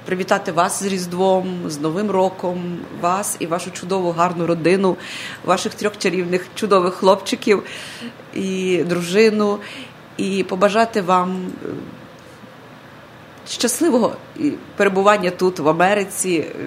привітати 0.06 0.52
вас 0.52 0.82
з 0.82 0.86
Різдвом, 0.86 1.70
з 1.70 1.80
Новим 1.80 2.10
роком, 2.10 2.78
вас 3.00 3.36
і 3.38 3.46
вашу 3.46 3.70
чудову 3.70 4.10
гарну 4.10 4.46
родину, 4.46 4.96
ваших 5.44 5.74
трьох 5.74 5.98
чарівних 5.98 6.46
чудових 6.54 6.94
хлопчиків 6.94 7.62
і 8.34 8.84
дружину, 8.84 9.58
і 10.16 10.44
побажати 10.48 11.02
вам 11.02 11.46
е, 11.64 11.68
щасливого 13.48 14.16
перебування 14.76 15.30
тут, 15.30 15.58
в 15.58 15.68
Америці. 15.68 16.30
Е, 16.30 16.66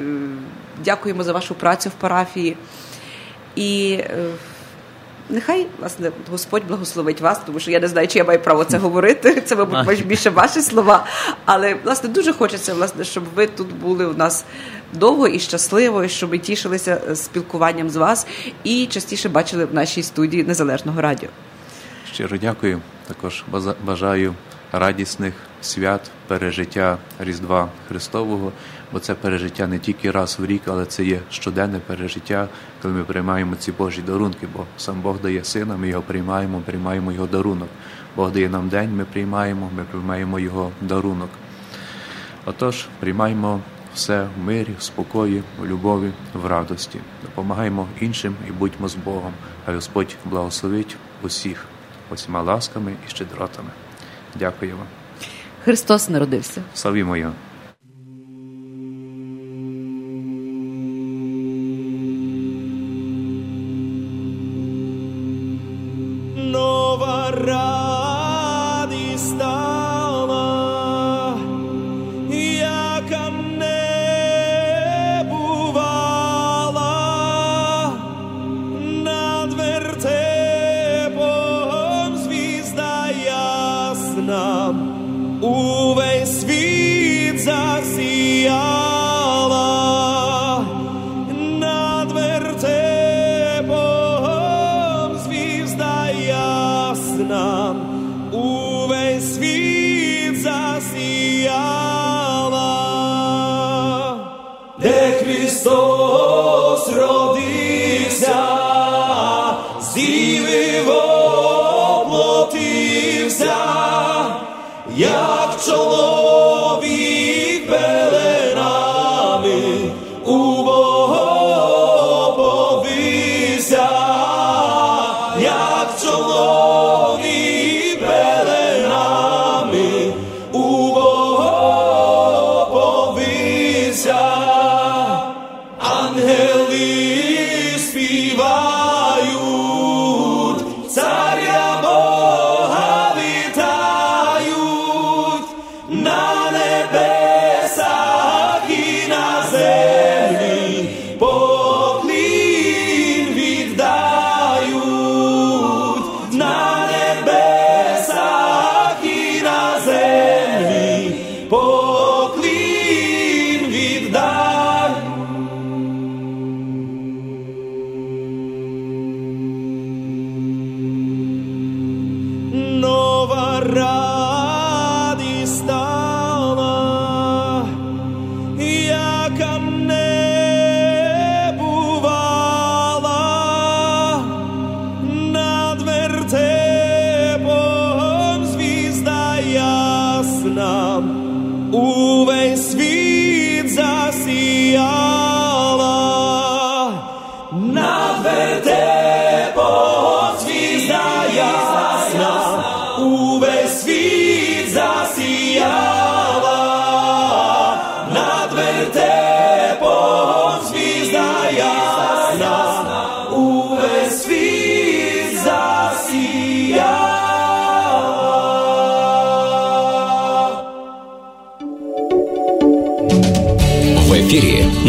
дякуємо 0.86 1.24
за 1.24 1.34
вашу 1.34 1.56
працю 1.56 1.90
в 1.90 1.94
парафії. 1.94 2.58
І 3.56 4.00
е, 4.00 4.26
Нехай 5.32 5.68
власне 5.80 6.12
Господь 6.32 6.68
благословить 6.68 7.22
вас, 7.22 7.42
тому 7.46 7.60
що 7.60 7.72
я 7.72 7.80
не 7.80 7.88
знаю, 7.88 8.08
чи 8.08 8.18
я 8.18 8.26
маю 8.26 8.40
право 8.40 8.66
це 8.66 8.78
говорити. 8.78 9.42
Це, 9.42 9.56
мабуть, 9.56 10.08
більше 10.08 10.30
ваші 10.30 10.62
слова. 10.62 11.06
Але 11.46 11.76
власне 11.84 12.10
дуже 12.10 12.34
хочеться, 12.34 12.74
власне, 12.74 13.04
щоб 13.04 13.24
ви 13.36 13.48
тут 13.48 13.74
були 13.74 14.06
у 14.06 14.14
нас 14.14 14.46
довго 14.94 15.28
і 15.28 15.40
щасливо, 15.40 16.04
і 16.04 16.10
щоб 16.10 16.32
ми 16.32 16.38
тішилися 16.38 17.02
е, 17.10 17.16
спілкуванням 17.16 17.90
з 17.90 17.96
вас 17.96 18.28
і 18.64 18.86
частіше 18.86 19.30
бачили 19.30 19.66
в 19.66 19.74
нашій 19.74 20.04
студії 20.04 20.44
незалежного 20.44 21.02
радіо. 21.02 21.30
Щиро 22.14 22.38
дякую. 22.38 22.82
Також 23.08 23.44
бажаю 23.86 24.36
радісних 24.72 25.34
свят, 25.62 26.12
пережиття 26.28 26.98
Різдва 27.20 27.70
Христового, 27.88 28.52
бо 28.92 29.00
це 29.00 29.16
пережиття 29.16 29.68
не 29.68 29.80
тільки 29.80 30.12
раз 30.12 30.40
в 30.40 30.46
рік, 30.46 30.62
але 30.66 30.86
це 30.86 31.06
є 31.06 31.20
щоденне 31.32 31.80
пережиття, 31.80 32.48
коли 32.82 32.94
ми 32.94 33.04
приймаємо 33.04 33.56
ці 33.56 33.72
Божі 33.72 34.02
дарунки, 34.02 34.48
бо 34.54 34.66
сам 34.78 35.02
Бог 35.02 35.22
дає 35.22 35.44
сина, 35.44 35.78
ми 35.78 35.88
його 35.88 36.02
приймаємо, 36.02 36.62
приймаємо 36.66 37.12
його 37.12 37.28
дарунок. 37.28 37.70
Бог 38.16 38.32
дає 38.32 38.50
нам 38.50 38.70
день, 38.70 38.96
ми 38.96 39.06
приймаємо, 39.06 39.72
ми 39.76 39.84
приймаємо 39.84 40.40
Його 40.40 40.72
дарунок. 40.82 41.30
Отож, 42.46 42.88
приймаємо 43.00 43.62
все 43.94 44.24
в 44.24 44.44
мирі, 44.44 44.76
в 44.80 44.84
спокої, 44.84 45.44
в 45.60 45.66
любові, 45.66 46.12
в 46.34 46.46
радості. 46.46 47.00
Допомагаємо 47.24 47.88
іншим 48.00 48.36
і 48.48 48.52
будьмо 48.52 48.88
з 48.88 48.96
Богом. 48.96 49.34
а 49.66 49.74
Господь 49.74 50.16
благословить 50.26 50.98
усіх 51.22 51.66
усіма 52.12 52.42
ласками 52.42 52.94
і 53.08 53.10
щедротами. 53.10 53.70
Дякую 54.36 54.78
вам. 54.78 54.88
Христос 55.64 56.10
народився. 56.10 56.62
Славімо 56.74 57.18
Його. 57.18 57.34